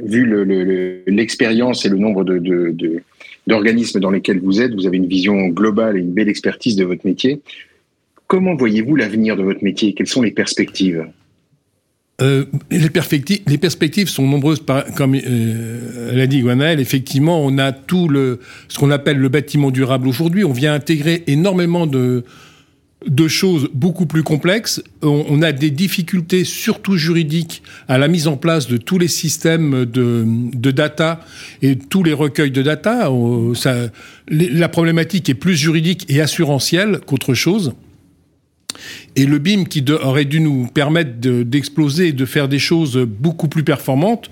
vu 0.03 1.03
l'expérience 1.07 1.85
et 1.85 1.89
le 1.89 1.97
nombre 1.97 2.23
d'organismes 3.47 3.99
dans 3.99 4.11
lesquels 4.11 4.39
vous 4.39 4.61
êtes, 4.61 4.73
vous 4.73 4.87
avez 4.87 4.97
une 4.97 5.07
vision 5.07 5.47
globale 5.47 5.97
et 5.97 5.99
une 5.99 6.13
belle 6.13 6.29
expertise 6.29 6.75
de 6.75 6.85
votre 6.85 7.05
métier. 7.05 7.41
Comment 8.27 8.55
voyez-vous 8.55 8.95
l'avenir 8.95 9.35
de 9.35 9.43
votre 9.43 9.63
métier? 9.63 9.93
Quelles 9.93 10.07
sont 10.07 10.21
les 10.21 10.31
perspectives? 10.31 11.05
Euh, 12.21 12.45
les, 12.69 12.89
perspectives, 12.89 14.07
sont 14.07 14.27
nombreuses, 14.27 14.63
comme 14.95 15.15
euh, 15.15 16.15
l'a 16.15 16.27
dit 16.27 16.41
Gwenaël. 16.41 16.79
Effectivement, 16.79 17.43
on 17.43 17.57
a 17.57 17.71
tout 17.71 18.07
le, 18.07 18.39
ce 18.67 18.77
qu'on 18.77 18.91
appelle 18.91 19.17
le 19.17 19.27
bâtiment 19.27 19.71
durable 19.71 20.07
aujourd'hui. 20.07 20.45
On 20.45 20.51
vient 20.51 20.73
intégrer 20.73 21.23
énormément 21.25 21.87
de, 21.87 22.23
de 23.05 23.27
choses 23.27 23.69
beaucoup 23.73 24.05
plus 24.05 24.23
complexes. 24.23 24.83
On, 25.01 25.41
a 25.41 25.51
des 25.51 25.71
difficultés, 25.71 26.43
surtout 26.43 26.97
juridiques, 26.97 27.63
à 27.87 27.97
la 27.97 28.07
mise 28.07 28.27
en 28.27 28.37
place 28.37 28.67
de 28.67 28.77
tous 28.77 28.99
les 28.99 29.07
systèmes 29.07 29.85
de, 29.85 30.71
data 30.71 31.21
et 31.61 31.75
tous 31.75 32.03
les 32.03 32.13
recueils 32.13 32.51
de 32.51 32.61
data. 32.61 33.09
Euh, 33.09 33.87
la 34.27 34.69
problématique 34.69 35.29
est 35.29 35.35
plus 35.35 35.55
juridique 35.55 36.05
et 36.09 36.21
assurantielle 36.21 36.99
qu'autre 37.05 37.33
chose. 37.33 37.73
Et 39.15 39.25
le 39.25 39.39
BIM 39.39 39.65
qui 39.65 39.83
aurait 39.91 40.25
dû 40.25 40.39
nous 40.39 40.67
permettre 40.67 41.19
d'exploser 41.19 42.09
et 42.09 42.13
de 42.13 42.25
faire 42.25 42.47
des 42.47 42.59
choses 42.59 42.97
beaucoup 42.97 43.47
plus 43.47 43.63
performantes, 43.63 44.29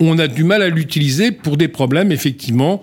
on 0.00 0.18
a 0.18 0.28
du 0.28 0.44
mal 0.44 0.62
à 0.62 0.68
l'utiliser 0.68 1.30
pour 1.30 1.56
des 1.56 1.68
problèmes, 1.68 2.10
effectivement, 2.10 2.82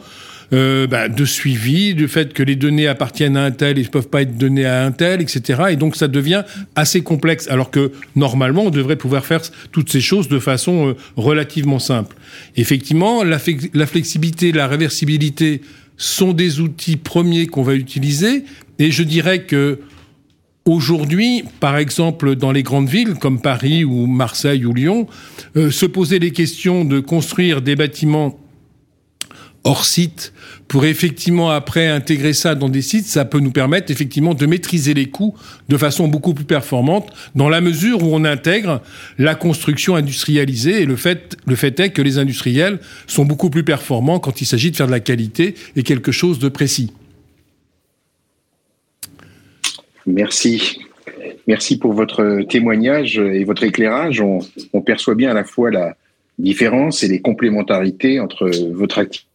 euh, 0.54 0.88
bah, 0.88 1.10
de 1.10 1.26
suivi, 1.26 1.94
du 1.94 2.08
fait 2.08 2.34
que 2.34 2.42
les 2.42 2.56
données 2.56 2.88
appartiennent 2.88 3.36
à 3.36 3.44
un 3.44 3.52
tel 3.52 3.78
et 3.78 3.84
ne 3.84 3.88
peuvent 3.88 4.08
pas 4.08 4.22
être 4.22 4.38
données 4.38 4.66
à 4.66 4.86
un 4.86 4.92
tel, 4.92 5.22
etc. 5.22 5.64
Et 5.72 5.76
donc 5.76 5.98
ça 5.98 6.08
devient 6.08 6.44
assez 6.76 7.02
complexe, 7.02 7.50
alors 7.50 7.70
que 7.70 7.92
normalement 8.16 8.64
on 8.64 8.70
devrait 8.70 8.96
pouvoir 8.96 9.26
faire 9.26 9.42
toutes 9.74 9.92
ces 9.92 10.00
choses 10.00 10.30
de 10.30 10.40
façon 10.40 10.88
euh, 10.88 10.94
relativement 11.18 11.80
simple. 11.80 12.16
Effectivement, 12.56 13.24
la, 13.26 13.40
flexibilité, 13.40 14.54
la 14.54 14.68
réversibilité 14.68 15.62
sont 15.98 16.32
des 16.32 16.62
outils 16.62 16.96
premiers 16.96 17.48
qu'on 17.48 17.64
va 17.64 17.76
utiliser, 17.76 18.46
et 18.80 18.92
je 18.92 19.04
dirais 19.04 19.44
que 19.44 19.80
Aujourd'hui, 20.68 21.46
par 21.62 21.78
exemple, 21.78 22.36
dans 22.36 22.52
les 22.52 22.62
grandes 22.62 22.90
villes 22.90 23.14
comme 23.14 23.40
Paris 23.40 23.86
ou 23.86 24.06
Marseille 24.06 24.66
ou 24.66 24.74
Lyon, 24.74 25.08
euh, 25.56 25.72
se 25.72 25.86
poser 25.86 26.20
les 26.20 26.32
questions 26.32 26.84
de 26.84 27.00
construire 27.00 27.62
des 27.62 27.78
bâtiments 27.78 28.38
hors 29.68 29.84
site 29.84 30.34
pour 30.70 30.86
effectivement 30.86 31.50
après 31.50 31.88
intégrer 31.88 32.32
ça 32.32 32.56
dans 32.56 32.70
des 32.70 32.82
sites, 32.82 33.06
ça 33.06 33.26
peut 33.26 33.40
nous 33.40 33.52
permettre 33.52 33.92
effectivement 33.92 34.34
de 34.34 34.46
maîtriser 34.46 34.94
les 34.94 35.08
coûts 35.10 35.36
de 35.68 35.78
façon 35.78 36.08
beaucoup 36.08 36.34
plus 36.34 36.46
performante 36.46 37.10
dans 37.36 37.50
la 37.50 37.60
mesure 37.60 38.02
où 38.04 38.16
on 38.16 38.24
intègre 38.24 38.82
la 39.18 39.36
construction 39.36 39.96
industrialisée 39.96 40.82
et 40.82 40.86
le 40.86 40.96
fait, 40.96 41.38
le 41.46 41.56
fait 41.56 41.78
est 41.82 41.90
que 41.90 42.02
les 42.02 42.18
industriels 42.18 42.80
sont 43.08 43.26
beaucoup 43.26 43.50
plus 43.50 43.64
performants 43.64 44.20
quand 44.20 44.40
il 44.42 44.46
s'agit 44.46 44.72
de 44.72 44.78
faire 44.78 44.88
de 44.88 44.92
la 44.92 45.02
qualité 45.02 45.56
et 45.76 45.84
quelque 45.84 46.14
chose 46.14 46.40
de 46.40 46.48
précis. 46.48 46.94
Merci. 50.06 50.80
Merci 51.46 51.78
pour 51.78 51.92
votre 51.92 52.42
témoignage 52.48 53.18
et 53.20 53.44
votre 53.44 53.64
éclairage. 53.64 54.22
On, 54.22 54.40
on 54.72 54.82
perçoit 54.82 55.16
bien 55.16 55.32
à 55.32 55.34
la 55.34 55.44
fois 55.44 55.72
la 55.72 55.96
différence 56.40 57.04
et 57.04 57.08
les 57.08 57.20
complémentarités 57.20 58.20
entre 58.20 58.50
votre 58.72 59.00
activité 59.00 59.28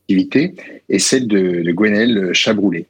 et 0.89 0.99
celle 0.99 1.27
de, 1.27 1.63
de 1.63 1.73
Gwenel 1.73 2.33
Chabroulet. 2.33 2.87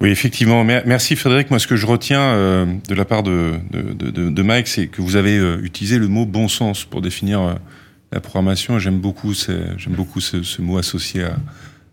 Oui, 0.00 0.08
effectivement. 0.08 0.64
Merci 0.64 1.14
Frédéric. 1.14 1.50
Moi, 1.50 1.58
ce 1.58 1.66
que 1.66 1.76
je 1.76 1.84
retiens 1.84 2.22
euh, 2.22 2.66
de 2.88 2.94
la 2.94 3.04
part 3.04 3.22
de, 3.22 3.56
de, 3.70 4.42
Mike, 4.42 4.66
c'est 4.66 4.86
que 4.86 5.02
vous 5.02 5.16
avez 5.16 5.36
euh, 5.36 5.60
utilisé 5.62 5.98
le 5.98 6.08
mot 6.08 6.24
bon 6.24 6.48
sens 6.48 6.84
pour 6.84 7.02
définir 7.02 7.42
euh, 7.42 7.54
la 8.10 8.20
programmation. 8.20 8.78
J'aime 8.78 8.98
beaucoup, 8.98 9.34
j'aime 9.34 9.92
beaucoup 9.94 10.20
ce, 10.20 10.62
mot 10.62 10.78
associé 10.78 11.26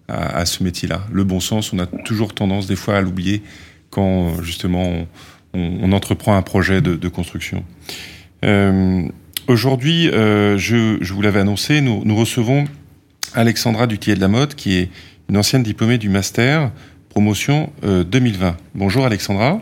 à, 0.07 0.45
ce 0.45 0.63
métier-là. 0.63 1.05
Le 1.11 1.25
bon 1.25 1.41
sens, 1.41 1.73
on 1.73 1.79
a 1.79 1.85
toujours 1.85 2.33
tendance 2.33 2.65
des 2.65 2.77
fois 2.77 2.95
à 2.95 3.01
l'oublier 3.01 3.43
quand 3.89 4.41
justement 4.41 5.05
on, 5.53 5.91
entreprend 5.91 6.37
un 6.37 6.41
projet 6.41 6.81
de, 6.81 7.07
construction. 7.09 7.65
Aujourd'hui, 9.47 10.05
je, 10.05 11.13
vous 11.13 11.21
l'avais 11.21 11.41
annoncé, 11.41 11.81
nous 11.81 12.15
recevons 12.15 12.65
Alexandra 13.33 13.87
Dutier 13.87 14.15
de 14.15 14.21
la 14.21 14.27
Mode, 14.27 14.55
qui 14.55 14.77
est 14.77 14.89
une 15.29 15.37
ancienne 15.37 15.63
diplômée 15.63 15.97
du 15.97 16.09
master 16.09 16.71
promotion 17.09 17.71
2020. 17.83 18.47
Euh, 18.47 18.51
Bonjour 18.75 19.05
Alexandra. 19.05 19.59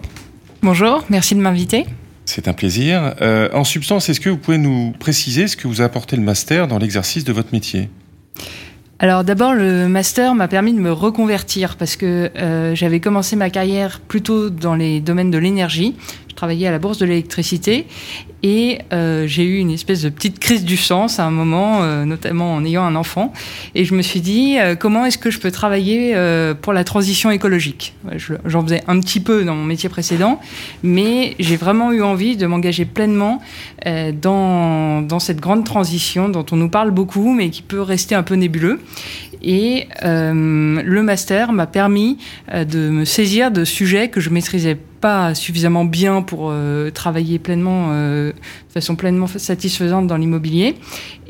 Bonjour, 0.62 1.06
merci 1.10 1.36
de 1.36 1.40
m'inviter. 1.40 1.86
C'est 2.26 2.48
un 2.48 2.54
plaisir. 2.54 3.16
Euh, 3.22 3.50
en 3.54 3.64
substance, 3.64 4.10
est-ce 4.10 4.20
que 4.20 4.30
vous 4.30 4.38
pouvez 4.38 4.58
nous 4.58 4.94
préciser 5.00 5.48
ce 5.48 5.56
que 5.56 5.68
vous 5.68 5.82
a 5.82 5.86
apporté 5.86 6.16
le 6.16 6.24
master 6.24 6.68
dans 6.68 6.80
l'exercice 6.80 7.24
de 7.24 7.32
votre 7.32 7.54
métier? 7.54 7.90
Alors 8.98 9.24
d'abord, 9.24 9.54
le 9.54 9.88
master 9.88 10.36
m'a 10.36 10.48
permis 10.48 10.74
de 10.74 10.80
me 10.80 10.92
reconvertir 10.92 11.76
parce 11.76 11.96
que 11.98 12.32
euh, 12.38 12.76
j'avais 12.76 13.00
commencé 13.00 13.36
ma 13.36 13.50
carrière 13.50 14.00
plutôt 14.00 14.50
dans 14.50 14.74
les 14.74 15.02
domaines 15.02 15.32
de 15.32 15.38
l'énergie. 15.38 15.96
Travaillais 16.36 16.68
à 16.68 16.72
la 16.72 16.80
bourse 16.80 16.98
de 16.98 17.06
l'électricité 17.06 17.88
et 18.46 18.78
euh, 18.94 19.26
j'ai 19.26 19.44
eu 19.44 19.58
une 19.58 19.72
espèce 19.72 20.04
de 20.04 20.10
petite 20.10 20.38
crise 20.38 20.64
du 20.66 20.78
sens 20.78 21.18
à 21.18 21.26
un 21.26 21.32
moment, 21.32 21.82
euh, 21.82 22.06
notamment 22.06 22.54
en 22.54 22.64
ayant 22.64 22.84
un 22.84 22.96
enfant. 22.96 23.34
Et 23.74 23.86
je 23.86 23.96
me 23.96 24.04
suis 24.04 24.22
dit, 24.22 24.58
euh, 24.60 24.76
comment 24.76 25.04
est-ce 25.04 25.18
que 25.18 25.32
je 25.32 25.40
peux 25.40 25.50
travailler 25.50 26.16
pour 26.62 26.74
la 26.74 26.84
transition 26.84 27.32
écologique? 27.32 27.96
J'en 28.46 28.62
faisais 28.62 28.84
un 28.88 29.00
petit 29.00 29.20
peu 29.20 29.44
dans 29.46 29.56
mon 29.56 29.64
métier 29.64 29.90
précédent, 29.90 30.40
mais 30.84 31.36
j'ai 31.40 31.56
vraiment 31.56 31.92
eu 31.92 32.04
envie 32.04 32.38
de 32.38 32.46
m'engager 32.46 32.86
pleinement 32.86 33.42
dans, 34.22 35.02
dans 35.02 35.20
cette 35.20 35.40
grande 35.40 35.66
transition 35.66 36.30
dont 36.30 36.46
on 36.52 36.56
nous 36.56 36.70
parle 36.70 36.92
beaucoup, 36.92 37.34
mais 37.34 37.50
qui 37.50 37.64
peut 37.64 37.82
rester 37.82 38.14
un 38.14 38.24
peu 38.24 38.36
nébuleux. 38.36 38.80
Et 39.42 39.88
le 40.04 41.02
master 41.02 41.52
m'a 41.52 41.68
permis 41.68 42.18
de 42.54 42.90
me 42.90 43.06
saisir 43.06 43.50
de 43.52 43.66
sujets 43.66 44.10
que 44.10 44.20
je 44.22 44.30
maîtrisais 44.30 44.78
suffisamment 45.34 45.86
bien 45.86 46.22
pour 46.22 46.54
travailler 46.94 47.40
pleinement, 47.40 47.92
de 47.94 48.34
façon 48.74 48.96
pleinement 48.96 49.28
satisfaisante 49.28 50.08
dans 50.08 50.18
l'immobilier. 50.18 50.76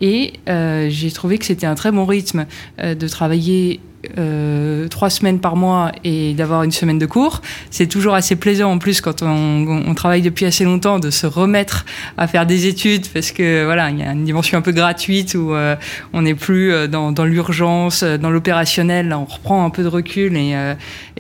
Et 0.02 0.34
j'ai 0.48 1.12
trouvé 1.12 1.38
que 1.38 1.46
c'était 1.46 1.68
un 1.68 1.76
très 1.76 1.92
bon 1.92 2.06
rythme 2.06 2.46
de 2.80 3.08
travailler 3.08 3.80
euh, 4.18 4.88
trois 4.88 5.10
semaines 5.10 5.40
par 5.40 5.56
mois 5.56 5.92
et 6.04 6.34
d'avoir 6.34 6.64
une 6.64 6.72
semaine 6.72 7.00
de 7.00 7.06
cours. 7.06 7.42
C'est 7.72 7.88
toujours 7.88 8.14
assez 8.14 8.36
plaisant 8.36 8.72
en 8.72 8.78
plus 8.78 9.02
quand 9.02 9.22
on, 9.22 9.94
travaille 9.96 10.22
depuis 10.22 10.46
assez 10.46 10.66
longtemps 10.66 11.00
de 11.00 11.10
se 11.10 11.26
remettre 11.26 11.86
à 12.18 12.28
faire 12.28 12.46
des 12.46 12.68
études 12.68 13.08
parce 13.08 13.32
que 13.32 13.64
voilà, 13.66 13.90
il 13.90 14.00
y 14.00 14.04
a 14.04 14.12
une 14.12 14.26
dimension 14.26 14.58
un 14.58 14.62
peu 14.62 14.72
gratuite 14.72 15.36
où 15.36 15.54
euh, 15.54 15.76
on 16.14 16.24
n'est 16.24 16.36
plus 16.36 16.74
euh, 16.74 16.88
dans, 16.88 17.12
l'urgence, 17.24 18.04
dans 18.04 18.30
l'opérationnel. 18.30 19.14
On 19.14 19.26
reprend 19.26 19.66
un 19.66 19.70
peu 19.70 19.84
de 19.84 19.88
recul 19.88 20.36
et, 20.38 20.56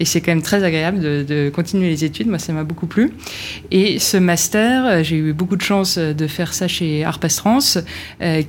c'est 0.04 0.22
quand 0.22 0.32
même 0.32 0.42
très 0.42 0.64
agréable 0.64 1.00
de, 1.00 1.50
continuer 1.54 1.90
les 1.90 2.04
études. 2.04 2.28
Moi, 2.28 2.40
ça 2.40 2.52
m'a 2.54 2.64
beaucoup 2.64 2.88
plu. 2.88 3.14
Et 3.72 4.00
ce 4.00 4.18
master, 4.18 5.04
j'ai 5.04 5.16
eu 5.16 5.34
beaucoup 5.34 5.56
de 5.56 5.62
chance 5.62 5.98
de 5.98 6.28
faire 6.28 6.54
ça 6.54 6.68
chez 6.68 7.06
Arpastrance, 7.06 7.78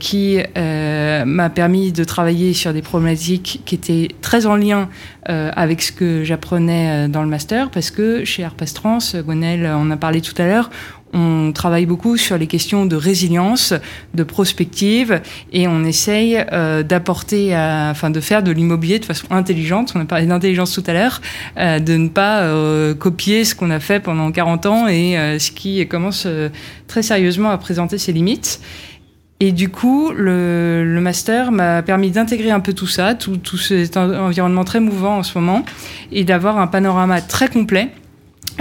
qui 0.01 0.38
m'a 0.55 1.51
permis 1.51 1.92
de 1.92 2.05
travailler 2.05 2.53
sur 2.53 2.72
des 2.72 2.83
problématiques 2.83 3.62
qui 3.64 3.75
étaient 3.75 4.09
très 4.26 4.46
en 4.46 4.56
lien 4.56 4.88
euh, 5.28 5.52
avec 5.54 5.80
ce 5.82 5.92
que 5.92 6.24
j'apprenais 6.24 7.06
euh, 7.06 7.08
dans 7.08 7.22
le 7.22 7.28
master, 7.28 7.70
parce 7.70 7.92
que 7.92 8.24
chez 8.24 8.42
Arpastrans, 8.42 8.98
Gwenel 9.24 9.68
en 9.68 9.88
a 9.92 9.96
parlé 9.96 10.20
tout 10.20 10.34
à 10.36 10.46
l'heure, 10.46 10.68
on 11.12 11.52
travaille 11.52 11.86
beaucoup 11.86 12.16
sur 12.16 12.36
les 12.36 12.48
questions 12.48 12.86
de 12.86 12.96
résilience, 12.96 13.72
de 14.14 14.24
prospective, 14.24 15.22
et 15.52 15.68
on 15.68 15.84
essaye 15.84 16.44
euh, 16.50 16.82
d'apporter, 16.82 17.56
enfin 17.56 18.10
de 18.10 18.18
faire 18.18 18.42
de 18.42 18.50
l'immobilier 18.50 18.98
de 18.98 19.04
façon 19.04 19.26
intelligente. 19.30 19.92
On 19.94 20.00
a 20.00 20.04
parlé 20.04 20.26
d'intelligence 20.26 20.72
tout 20.72 20.82
à 20.88 20.92
l'heure, 20.92 21.20
de 21.56 21.96
ne 21.96 22.08
pas 22.08 22.42
copier 22.94 23.44
ce 23.44 23.54
qu'on 23.54 23.70
a 23.70 23.78
fait 23.78 24.00
pendant 24.00 24.32
40 24.32 24.66
ans 24.66 24.88
et 24.88 25.38
ce 25.38 25.52
qui 25.52 25.86
commence 25.86 26.26
très 26.88 27.02
sérieusement 27.02 27.50
à 27.50 27.58
présenter 27.58 27.96
ses 27.96 28.12
limites. 28.12 28.60
Et 29.38 29.53
du 29.53 29.68
coup, 29.68 30.12
le, 30.12 30.99
master 31.01 31.53
m'a 31.53 31.83
permis 31.83 32.11
d'intégrer 32.11 32.51
un 32.51 32.61
peu 32.61 32.72
tout 32.72 32.87
ça, 32.87 33.14
tout, 33.14 33.37
tout 33.37 33.59
cet 33.59 33.96
environnement 33.96 34.64
très 34.64 34.81
mouvant 34.81 35.18
en 35.18 35.22
ce 35.22 35.37
moment, 35.38 35.64
et 36.11 36.25
d'avoir 36.25 36.59
un 36.59 36.66
panorama 36.66 37.20
très 37.20 37.49
complet 37.49 37.90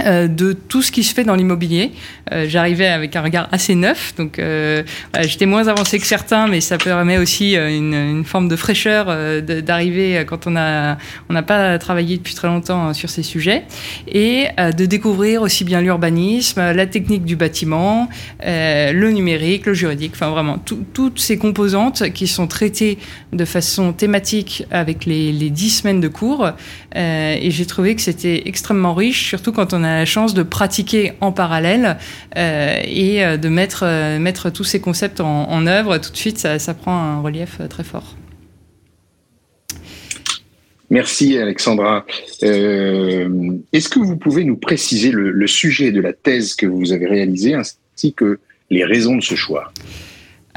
euh, 0.04 0.28
de 0.28 0.52
tout 0.52 0.82
ce 0.82 0.92
qui 0.92 1.02
se 1.02 1.14
fait 1.14 1.24
dans 1.24 1.34
l'immobilier. 1.36 1.92
Euh, 2.32 2.46
J'arrivais 2.48 2.88
avec 2.88 3.14
un 3.16 3.22
regard 3.22 3.48
assez 3.52 3.74
neuf, 3.74 4.14
donc 4.16 4.38
euh, 4.38 4.82
j'étais 5.22 5.46
moins 5.46 5.68
avancé 5.68 5.98
que 5.98 6.06
certains, 6.06 6.48
mais 6.48 6.60
ça 6.60 6.76
permet 6.76 7.18
aussi 7.18 7.56
euh, 7.56 7.68
une, 7.74 7.94
une, 7.94 8.24
forme 8.24 8.48
de 8.48 8.56
fraîcheur 8.56 9.06
euh, 9.08 9.40
d'arriver 9.40 10.24
quand 10.26 10.46
on 10.46 10.56
a 10.56 10.98
on 11.28 11.32
n'a 11.32 11.42
pas 11.42 11.78
travaillé 11.78 12.16
depuis 12.16 12.34
très 12.34 12.48
longtemps 12.48 12.92
sur 12.94 13.10
ces 13.10 13.22
sujets, 13.22 13.64
et 14.08 14.48
de 14.58 14.86
découvrir 14.86 15.42
aussi 15.42 15.64
bien 15.64 15.80
l'urbanisme, 15.80 16.72
la 16.72 16.86
technique 16.86 17.24
du 17.24 17.36
bâtiment, 17.36 18.08
le 18.40 19.10
numérique, 19.10 19.66
le 19.66 19.74
juridique, 19.74 20.12
enfin 20.14 20.30
vraiment 20.30 20.58
toutes 20.58 21.18
ces 21.18 21.38
composantes 21.38 22.10
qui 22.10 22.26
sont 22.26 22.46
traitées 22.46 22.98
de 23.32 23.44
façon 23.44 23.92
thématique 23.92 24.64
avec 24.70 25.06
les, 25.06 25.32
les 25.32 25.50
dix 25.50 25.70
semaines 25.70 26.00
de 26.00 26.08
cours, 26.08 26.50
et 26.94 27.50
j'ai 27.50 27.66
trouvé 27.66 27.94
que 27.94 28.02
c'était 28.02 28.42
extrêmement 28.46 28.94
riche, 28.94 29.28
surtout 29.28 29.52
quand 29.52 29.72
on 29.72 29.84
a 29.84 29.85
la 29.94 30.04
chance 30.04 30.34
de 30.34 30.42
pratiquer 30.42 31.12
en 31.20 31.32
parallèle 31.32 31.96
euh, 32.36 32.80
et 32.84 33.24
euh, 33.24 33.36
de 33.36 33.48
mettre, 33.48 33.84
euh, 33.84 34.18
mettre 34.18 34.50
tous 34.50 34.64
ces 34.64 34.80
concepts 34.80 35.20
en, 35.20 35.50
en 35.50 35.66
œuvre. 35.66 35.98
Tout 35.98 36.10
de 36.10 36.16
suite, 36.16 36.38
ça, 36.38 36.58
ça 36.58 36.74
prend 36.74 36.96
un 36.96 37.20
relief 37.20 37.60
très 37.68 37.84
fort. 37.84 38.16
Merci 40.90 41.36
Alexandra. 41.36 42.06
Euh, 42.42 43.58
Est-ce 43.72 43.88
que 43.88 43.98
vous 43.98 44.16
pouvez 44.16 44.44
nous 44.44 44.56
préciser 44.56 45.10
le, 45.10 45.32
le, 45.32 45.46
sujet 45.46 45.90
de 45.90 46.00
la 46.00 46.12
thèse 46.12 46.54
que 46.54 46.66
vous 46.66 46.92
avez 46.92 47.06
réalisée 47.06 47.54
ainsi 47.54 48.14
que 48.14 48.38
les 48.70 48.84
raisons 48.84 49.16
de 49.16 49.22
ce 49.22 49.34
choix? 49.34 49.72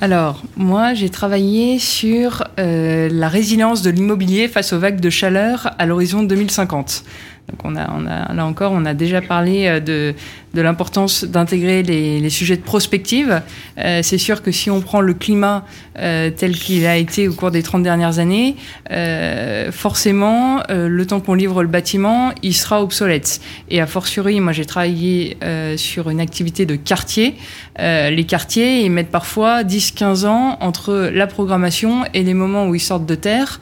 Alors, 0.01 0.43
moi, 0.55 0.93
j'ai 0.93 1.09
travaillé 1.09 1.77
sur 1.77 2.45
euh, 2.57 3.09
la 3.11 3.27
résilience 3.27 3.81
de 3.81 3.89
l'immobilier 3.89 4.47
face 4.47 4.71
aux 4.71 4.79
vagues 4.79 5.01
de 5.01 5.09
chaleur 5.09 5.71
à 5.77 5.85
l'horizon 5.85 6.23
2050. 6.23 7.03
Donc 7.51 7.73
là 7.75 8.45
encore, 8.45 8.71
on 8.71 8.85
a 8.85 8.93
déjà 8.93 9.21
parlé 9.21 9.67
euh, 9.67 9.79
de, 9.79 10.13
de 10.53 10.61
l'importance 10.61 11.23
d'intégrer 11.23 11.83
les, 11.83 12.19
les, 12.19 12.29
sujets 12.29 12.57
de 12.57 12.61
prospective. 12.61 13.41
Euh, 13.77 14.01
c'est 14.03 14.17
sûr 14.17 14.41
que 14.41 14.51
si 14.51 14.69
on 14.69 14.81
prend 14.81 15.01
le 15.01 15.13
climat 15.13 15.65
euh, 15.99 16.29
tel 16.35 16.57
qu'il 16.57 16.85
a 16.85 16.95
été 16.95 17.27
au 17.27 17.33
cours 17.33 17.51
des 17.51 17.61
30 17.61 17.83
dernières 17.83 18.19
années, 18.19 18.55
euh, 18.91 19.71
forcément, 19.71 20.61
euh, 20.69 20.87
le 20.87 21.05
temps 21.05 21.19
qu'on 21.19 21.33
livre 21.33 21.61
le 21.61 21.67
bâtiment, 21.67 22.31
il 22.41 22.53
sera 22.53 22.81
obsolète. 22.81 23.41
Et 23.69 23.81
a 23.81 23.87
fortiori, 23.87 24.39
moi 24.39 24.53
j'ai 24.53 24.65
travaillé 24.65 25.37
sur 25.77 26.09
une 26.09 26.19
activité 26.19 26.65
de 26.65 26.75
quartier. 26.75 27.35
les 27.77 28.25
quartiers, 28.27 28.81
ils 28.81 28.91
mettent 28.91 29.11
parfois 29.11 29.63
10-15 29.63 30.25
ans 30.25 30.57
entre 30.61 31.09
la 31.13 31.27
programmation 31.27 32.05
et 32.13 32.23
les 32.23 32.33
moments 32.33 32.67
où 32.67 32.75
ils 32.75 32.79
sortent 32.79 33.05
de 33.05 33.15
terre. 33.15 33.59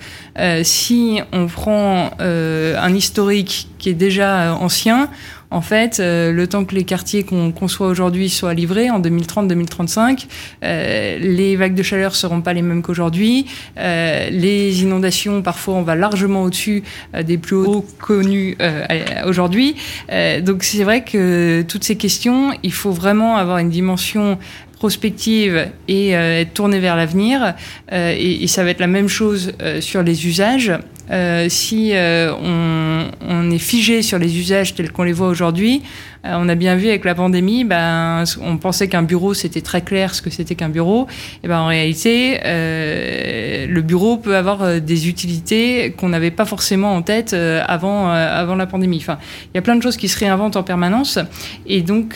si 0.63 1.19
on 1.32 1.47
prend 1.47 2.12
un 2.19 2.93
historique 2.93 3.69
qui 3.78 3.89
est 3.89 3.93
déjà 3.93 4.56
ancien, 4.56 5.10
en 5.49 5.62
fait, 5.62 5.99
euh, 5.99 6.31
le 6.33 6.47
temps 6.47 6.65
que 6.65 6.75
les 6.75 6.83
quartiers 6.83 7.23
qu'on 7.23 7.51
conçoit 7.51 7.88
aujourd'hui 7.88 8.29
soient 8.29 8.53
livrés 8.53 8.89
en 8.89 8.99
2030-2035, 8.99 10.27
euh, 10.63 11.17
les 11.19 11.55
vagues 11.55 11.73
de 11.73 11.83
chaleur 11.83 12.15
seront 12.15 12.41
pas 12.41 12.53
les 12.53 12.62
mêmes 12.62 12.81
qu'aujourd'hui. 12.81 13.45
Euh, 13.77 14.29
les 14.29 14.81
inondations, 14.81 15.41
parfois, 15.41 15.75
on 15.75 15.83
va 15.83 15.95
largement 15.95 16.43
au-dessus 16.43 16.83
euh, 17.15 17.23
des 17.23 17.38
plus 17.38 17.55
hauts 17.55 17.86
connus 17.99 18.57
euh, 18.62 18.83
aujourd'hui. 19.25 19.75
donc, 20.41 20.63
c'est 20.63 20.83
vrai 20.83 21.03
que 21.03 21.63
toutes 21.67 21.83
ces 21.83 21.95
questions, 21.95 22.51
il 22.63 22.73
faut 22.73 22.91
vraiment 22.91 23.38
avoir 23.38 23.60
une 23.60 23.69
dimension 23.69 24.38
prospective 24.73 25.67
et 25.88 26.12
être 26.12 26.53
tournée 26.53 26.79
vers 26.79 26.95
l'avenir. 26.95 27.55
Et, 27.91 28.45
ça 28.47 28.63
va 28.63 28.69
être 28.69 28.79
la 28.79 28.88
même 28.88 29.07
chose 29.07 29.53
sur 29.79 30.03
les 30.03 30.27
usages. 30.27 30.71
Si 31.50 31.93
on, 31.93 33.06
on, 33.28 33.52
est 33.52 33.58
figé 33.58 34.02
sur 34.02 34.20
les 34.20 34.38
usages 34.38 34.76
tels 34.76 34.91
qu'on 34.91 35.04
les 35.04 35.13
voit 35.13 35.28
aujourd'hui, 35.28 35.82
on 36.24 36.50
a 36.50 36.56
bien 36.56 36.76
vu 36.76 36.89
avec 36.89 37.06
la 37.06 37.15
pandémie, 37.15 37.63
ben, 37.63 38.24
on 38.41 38.58
pensait 38.58 38.89
qu'un 38.89 39.04
bureau 39.04 39.34
c'était 39.34 39.62
très 39.62 39.82
clair 39.82 40.13
ce 40.13 40.22
que 40.22 40.30
c'était 40.30 40.56
qu'un 40.56 40.67
bureau. 40.70 41.08
Et 41.43 41.48
ben 41.48 41.60
en 41.60 41.67
réalité, 41.67 42.39
le 42.43 43.82
bureau 43.82 44.17
peut 44.17 44.36
avoir 44.36 44.82
des 44.82 45.08
utilités 45.08 45.93
qu'on 45.98 46.10
n'avait 46.10 46.32
pas 46.32 46.46
forcément 46.46 46.93
en 46.93 47.02
tête 47.02 47.34
avant 47.34 48.10
avant 48.10 48.56
la 48.56 48.65
pandémie. 48.65 48.98
Enfin, 48.98 49.17
il 49.54 49.56
y 49.56 49.60
a 49.60 49.62
plein 49.62 49.76
de 49.76 49.84
choses 49.84 49.98
qui 49.98 50.10
se 50.10 50.20
réinventent 50.20 50.58
en 50.58 50.63
permanence, 50.63 51.20
et 51.65 51.82
donc 51.82 52.15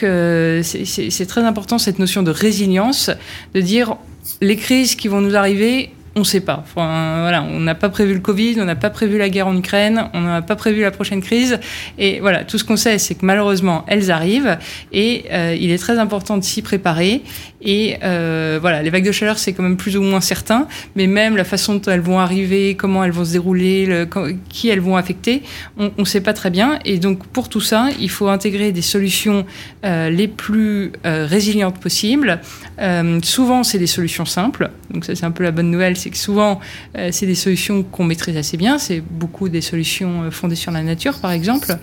c'est 0.63 1.25
très 1.27 1.43
important 1.43 1.77
cette 1.77 1.99
notion 1.99 2.23
de 2.23 2.31
résilience, 2.31 3.09
de 3.53 3.61
dire 3.61 3.95
les 4.41 4.55
crises 4.55 4.95
qui 4.95 5.07
vont 5.07 5.21
nous 5.21 5.35
arriver, 5.35 5.91
on 6.15 6.19
ne 6.19 6.25
sait 6.25 6.41
pas. 6.41 6.59
Enfin, 6.61 7.21
voilà, 7.21 7.43
on 7.43 7.59
n'a 7.59 7.75
pas 7.75 7.89
prévu 7.89 8.13
le 8.13 8.19
Covid, 8.19 8.57
on 8.59 8.65
n'a 8.65 8.75
pas 8.75 8.89
prévu 8.89 9.17
la 9.17 9.29
guerre 9.29 9.47
en 9.47 9.55
Ukraine, 9.55 10.09
on 10.13 10.21
n'a 10.21 10.41
pas 10.41 10.55
prévu 10.55 10.81
la 10.81 10.91
prochaine 10.91 11.21
crise. 11.21 11.59
Et 11.97 12.19
voilà, 12.19 12.43
tout 12.43 12.57
ce 12.57 12.63
qu'on 12.63 12.75
sait, 12.75 12.97
c'est 12.97 13.15
que 13.15 13.25
malheureusement, 13.25 13.85
elles 13.87 14.11
arrivent. 14.11 14.57
Et 14.91 15.25
euh, 15.31 15.55
il 15.59 15.71
est 15.71 15.77
très 15.77 15.99
important 15.99 16.37
de 16.37 16.43
s'y 16.43 16.61
préparer. 16.61 17.21
Et 17.61 17.97
euh, 18.03 18.57
voilà, 18.59 18.81
les 18.81 18.89
vagues 18.89 19.05
de 19.05 19.11
chaleur, 19.11 19.37
c'est 19.37 19.53
quand 19.53 19.63
même 19.63 19.77
plus 19.77 19.97
ou 19.97 20.01
moins 20.01 20.21
certain. 20.21 20.67
Mais 20.95 21.07
même 21.07 21.37
la 21.37 21.43
façon 21.43 21.75
dont 21.75 21.91
elles 21.91 22.01
vont 22.01 22.19
arriver, 22.19 22.75
comment 22.75 23.03
elles 23.03 23.11
vont 23.11 23.25
se 23.25 23.33
dérouler, 23.33 23.85
le, 23.85 24.07
qui 24.49 24.69
elles 24.69 24.79
vont 24.79 24.95
affecter, 24.95 25.43
on 25.77 25.91
ne 25.97 26.05
sait 26.05 26.21
pas 26.21 26.33
très 26.33 26.49
bien. 26.49 26.79
Et 26.85 26.97
donc, 26.97 27.25
pour 27.27 27.49
tout 27.49 27.61
ça, 27.61 27.89
il 27.99 28.09
faut 28.09 28.27
intégrer 28.27 28.71
des 28.71 28.81
solutions 28.81 29.45
euh, 29.85 30.09
les 30.09 30.27
plus 30.27 30.91
euh, 31.05 31.25
résilientes 31.25 31.79
possibles. 31.79 32.39
Euh, 32.79 33.19
souvent, 33.23 33.63
c'est 33.63 33.77
des 33.77 33.87
solutions 33.87 34.25
simples. 34.25 34.71
Donc 34.89 35.05
ça, 35.05 35.15
c'est 35.15 35.25
un 35.25 35.31
peu 35.31 35.43
la 35.43 35.51
bonne 35.51 35.69
nouvelle 35.69 35.97
c'est 35.97 36.09
que 36.09 36.17
souvent, 36.17 36.59
euh, 36.97 37.09
c'est 37.11 37.25
des 37.25 37.35
solutions 37.35 37.83
qu'on 37.83 38.03
maîtrise 38.03 38.37
assez 38.37 38.57
bien. 38.57 38.77
C'est 38.77 39.01
beaucoup 39.01 39.49
des 39.49 39.61
solutions 39.61 40.23
euh, 40.23 40.31
fondées 40.31 40.55
sur 40.55 40.71
la 40.71 40.81
nature, 40.81 41.19
par 41.19 41.31
exemple. 41.31 41.77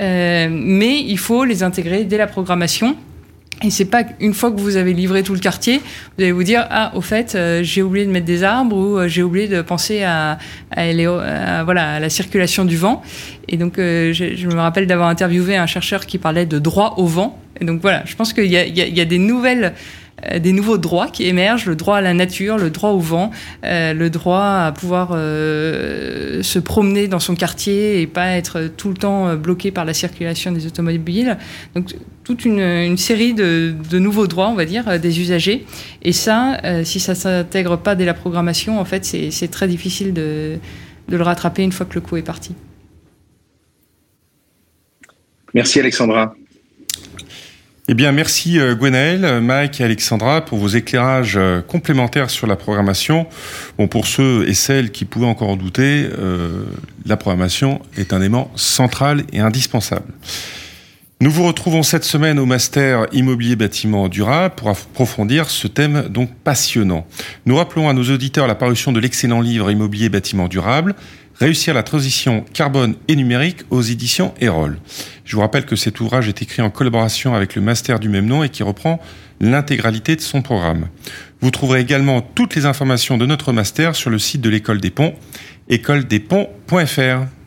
Mais 0.00 1.00
il 1.00 1.18
faut 1.18 1.44
les 1.44 1.62
intégrer 1.62 2.04
dès 2.04 2.16
la 2.16 2.26
programmation. 2.26 2.96
Et 3.62 3.70
c'est 3.70 3.86
pas 3.86 4.04
une 4.20 4.34
fois 4.34 4.52
que 4.52 4.60
vous 4.60 4.76
avez 4.76 4.92
livré 4.92 5.24
tout 5.24 5.34
le 5.34 5.40
quartier, 5.40 5.78
vous 5.78 6.22
allez 6.22 6.30
vous 6.30 6.44
dire 6.44 6.64
ah 6.70 6.92
au 6.94 7.00
fait 7.00 7.34
euh, 7.34 7.62
j'ai 7.64 7.82
oublié 7.82 8.06
de 8.06 8.10
mettre 8.10 8.26
des 8.26 8.44
arbres 8.44 8.76
ou 8.76 8.98
euh, 8.98 9.08
j'ai 9.08 9.24
oublié 9.24 9.48
de 9.48 9.62
penser 9.62 10.04
à, 10.04 10.38
à, 10.70 10.82
à, 10.82 11.64
voilà 11.64 11.94
à 11.94 12.00
la 12.00 12.08
circulation 12.08 12.64
du 12.64 12.76
vent. 12.76 13.02
Et 13.48 13.56
donc 13.56 13.78
euh, 13.78 14.12
je, 14.12 14.46
me 14.46 14.60
rappelle 14.60 14.86
d'avoir 14.86 15.08
interviewé 15.08 15.56
un 15.56 15.66
chercheur 15.66 16.06
qui 16.06 16.18
parlait 16.18 16.46
de 16.46 16.60
droit 16.60 16.94
au 16.98 17.06
vent. 17.06 17.36
Et 17.60 17.64
donc 17.64 17.80
voilà, 17.80 18.04
je 18.06 18.14
pense 18.14 18.32
qu'il 18.32 18.44
y, 18.44 18.56
y, 18.56 18.94
y 18.94 19.00
a, 19.00 19.04
des 19.04 19.18
nouvelles 19.18 19.74
euh, 20.26 20.38
des 20.38 20.52
nouveaux 20.52 20.78
droits 20.78 21.08
qui 21.08 21.26
émergent, 21.26 21.66
le 21.66 21.76
droit 21.76 21.98
à 21.98 22.00
la 22.00 22.12
nature, 22.12 22.58
le 22.58 22.70
droit 22.70 22.90
au 22.90 22.98
vent, 22.98 23.30
euh, 23.64 23.94
le 23.94 24.10
droit 24.10 24.64
à 24.66 24.72
pouvoir 24.72 25.10
euh, 25.12 26.42
se 26.42 26.58
promener 26.58 27.06
dans 27.06 27.20
son 27.20 27.36
quartier 27.36 28.00
et 28.00 28.06
pas 28.06 28.30
être 28.30 28.68
tout 28.76 28.88
le 28.88 28.96
temps 28.96 29.36
bloqué 29.36 29.70
par 29.70 29.84
la 29.84 29.94
circulation 29.94 30.50
des 30.50 30.66
automobiles. 30.66 31.38
Donc 31.74 31.94
toute 32.28 32.44
une, 32.44 32.60
une 32.60 32.98
série 32.98 33.32
de, 33.32 33.74
de, 33.88 33.98
nouveaux 33.98 34.26
droits, 34.26 34.50
on 34.50 34.54
va 34.54 34.66
dire, 34.66 35.00
des 35.00 35.18
usagers. 35.18 35.64
Et 36.02 36.12
ça, 36.12 36.58
euh, 36.62 36.84
si 36.84 37.00
ça 37.00 37.14
s'intègre 37.14 37.78
pas 37.78 37.94
dès 37.94 38.04
la 38.04 38.12
programmation, 38.12 38.78
en 38.78 38.84
fait, 38.84 39.06
c'est 39.06 39.48
très 39.50 39.66
difficile 39.66 40.12
de, 40.12 40.58
de 41.08 41.16
le 41.16 41.22
rattraper 41.22 41.62
une 41.62 41.72
fois 41.72 41.86
que 41.86 41.94
le 41.94 42.02
coup 42.02 42.18
est 42.18 42.22
parti. 42.22 42.54
Merci 45.54 45.80
Alexandra. 45.80 46.34
Eh 47.90 47.94
bien, 47.94 48.12
merci 48.12 48.58
euh, 48.58 48.74
Gwenaël, 48.74 49.40
Mike 49.40 49.80
et 49.80 49.84
Alexandra 49.84 50.44
pour 50.44 50.58
vos 50.58 50.68
éclairages 50.68 51.38
euh, 51.38 51.62
complémentaires 51.62 52.28
sur 52.28 52.46
la 52.46 52.56
programmation. 52.56 53.26
Bon, 53.78 53.88
pour 53.88 54.06
ceux 54.06 54.46
et 54.46 54.52
celles 54.52 54.90
qui 54.90 55.06
pouvaient 55.06 55.24
encore 55.24 55.48
en 55.48 55.56
douter, 55.56 56.06
euh, 56.18 56.64
la 57.06 57.16
programmation 57.16 57.80
est 57.96 58.12
un 58.12 58.18
élément 58.20 58.50
central 58.56 59.24
et 59.32 59.40
indispensable. 59.40 60.12
Nous 61.20 61.32
vous 61.32 61.42
retrouvons 61.42 61.82
cette 61.82 62.04
semaine 62.04 62.38
au 62.38 62.46
Master 62.46 63.06
Immobilier 63.10 63.56
Bâtiment 63.56 64.08
Durable 64.08 64.54
pour 64.54 64.68
approfondir 64.68 65.50
ce 65.50 65.66
thème 65.66 66.08
donc 66.08 66.32
passionnant. 66.44 67.08
Nous 67.44 67.56
rappelons 67.56 67.88
à 67.88 67.92
nos 67.92 68.04
auditeurs 68.04 68.46
la 68.46 68.54
parution 68.54 68.92
de 68.92 69.00
l'excellent 69.00 69.40
livre 69.40 69.68
Immobilier 69.68 70.10
Bâtiment 70.10 70.46
Durable, 70.46 70.94
Réussir 71.40 71.72
la 71.72 71.84
transition 71.84 72.44
carbone 72.52 72.96
et 73.06 73.14
numérique 73.14 73.62
aux 73.70 73.80
éditions 73.80 74.34
Erol. 74.40 74.78
Je 75.24 75.36
vous 75.36 75.42
rappelle 75.42 75.66
que 75.66 75.76
cet 75.76 76.00
ouvrage 76.00 76.26
est 76.28 76.42
écrit 76.42 76.62
en 76.62 76.70
collaboration 76.70 77.32
avec 77.32 77.54
le 77.54 77.62
master 77.62 78.00
du 78.00 78.08
même 78.08 78.26
nom 78.26 78.42
et 78.42 78.48
qui 78.48 78.64
reprend 78.64 79.00
l'intégralité 79.40 80.16
de 80.16 80.20
son 80.20 80.42
programme. 80.42 80.88
Vous 81.40 81.52
trouverez 81.52 81.80
également 81.80 82.22
toutes 82.22 82.56
les 82.56 82.66
informations 82.66 83.18
de 83.18 83.26
notre 83.26 83.52
master 83.52 83.94
sur 83.94 84.10
le 84.10 84.18
site 84.18 84.40
de 84.40 84.50
l'école 84.50 84.80
des 84.80 84.90
ponts, 84.90 85.14
écoledesponts.fr. 85.68 87.37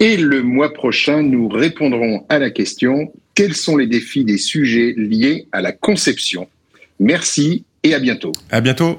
Et 0.00 0.16
le 0.16 0.42
mois 0.42 0.72
prochain, 0.72 1.22
nous 1.22 1.48
répondrons 1.48 2.26
à 2.28 2.38
la 2.38 2.50
question 2.50 3.12
quels 3.34 3.54
sont 3.54 3.76
les 3.76 3.86
défis 3.86 4.24
des 4.24 4.38
sujets 4.38 4.94
liés 4.96 5.46
à 5.52 5.60
la 5.60 5.72
conception? 5.72 6.48
Merci 7.00 7.64
et 7.82 7.94
à 7.94 7.98
bientôt. 7.98 8.32
À 8.50 8.60
bientôt. 8.60 8.98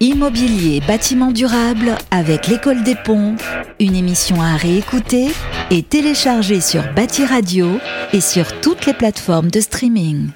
Immobilier 0.00 0.80
bâtiment 0.86 1.30
durable 1.30 1.96
avec 2.10 2.46
l'école 2.46 2.82
des 2.82 2.94
ponts, 2.94 3.36
une 3.78 3.94
émission 3.94 4.40
à 4.40 4.56
réécouter 4.56 5.28
et 5.70 5.82
télécharger 5.82 6.60
sur 6.60 6.82
Bâti 6.94 7.24
Radio 7.24 7.66
et 8.14 8.20
sur 8.20 8.60
toutes 8.60 8.86
les 8.86 8.94
plateformes 8.94 9.50
de 9.50 9.60
streaming. 9.60 10.28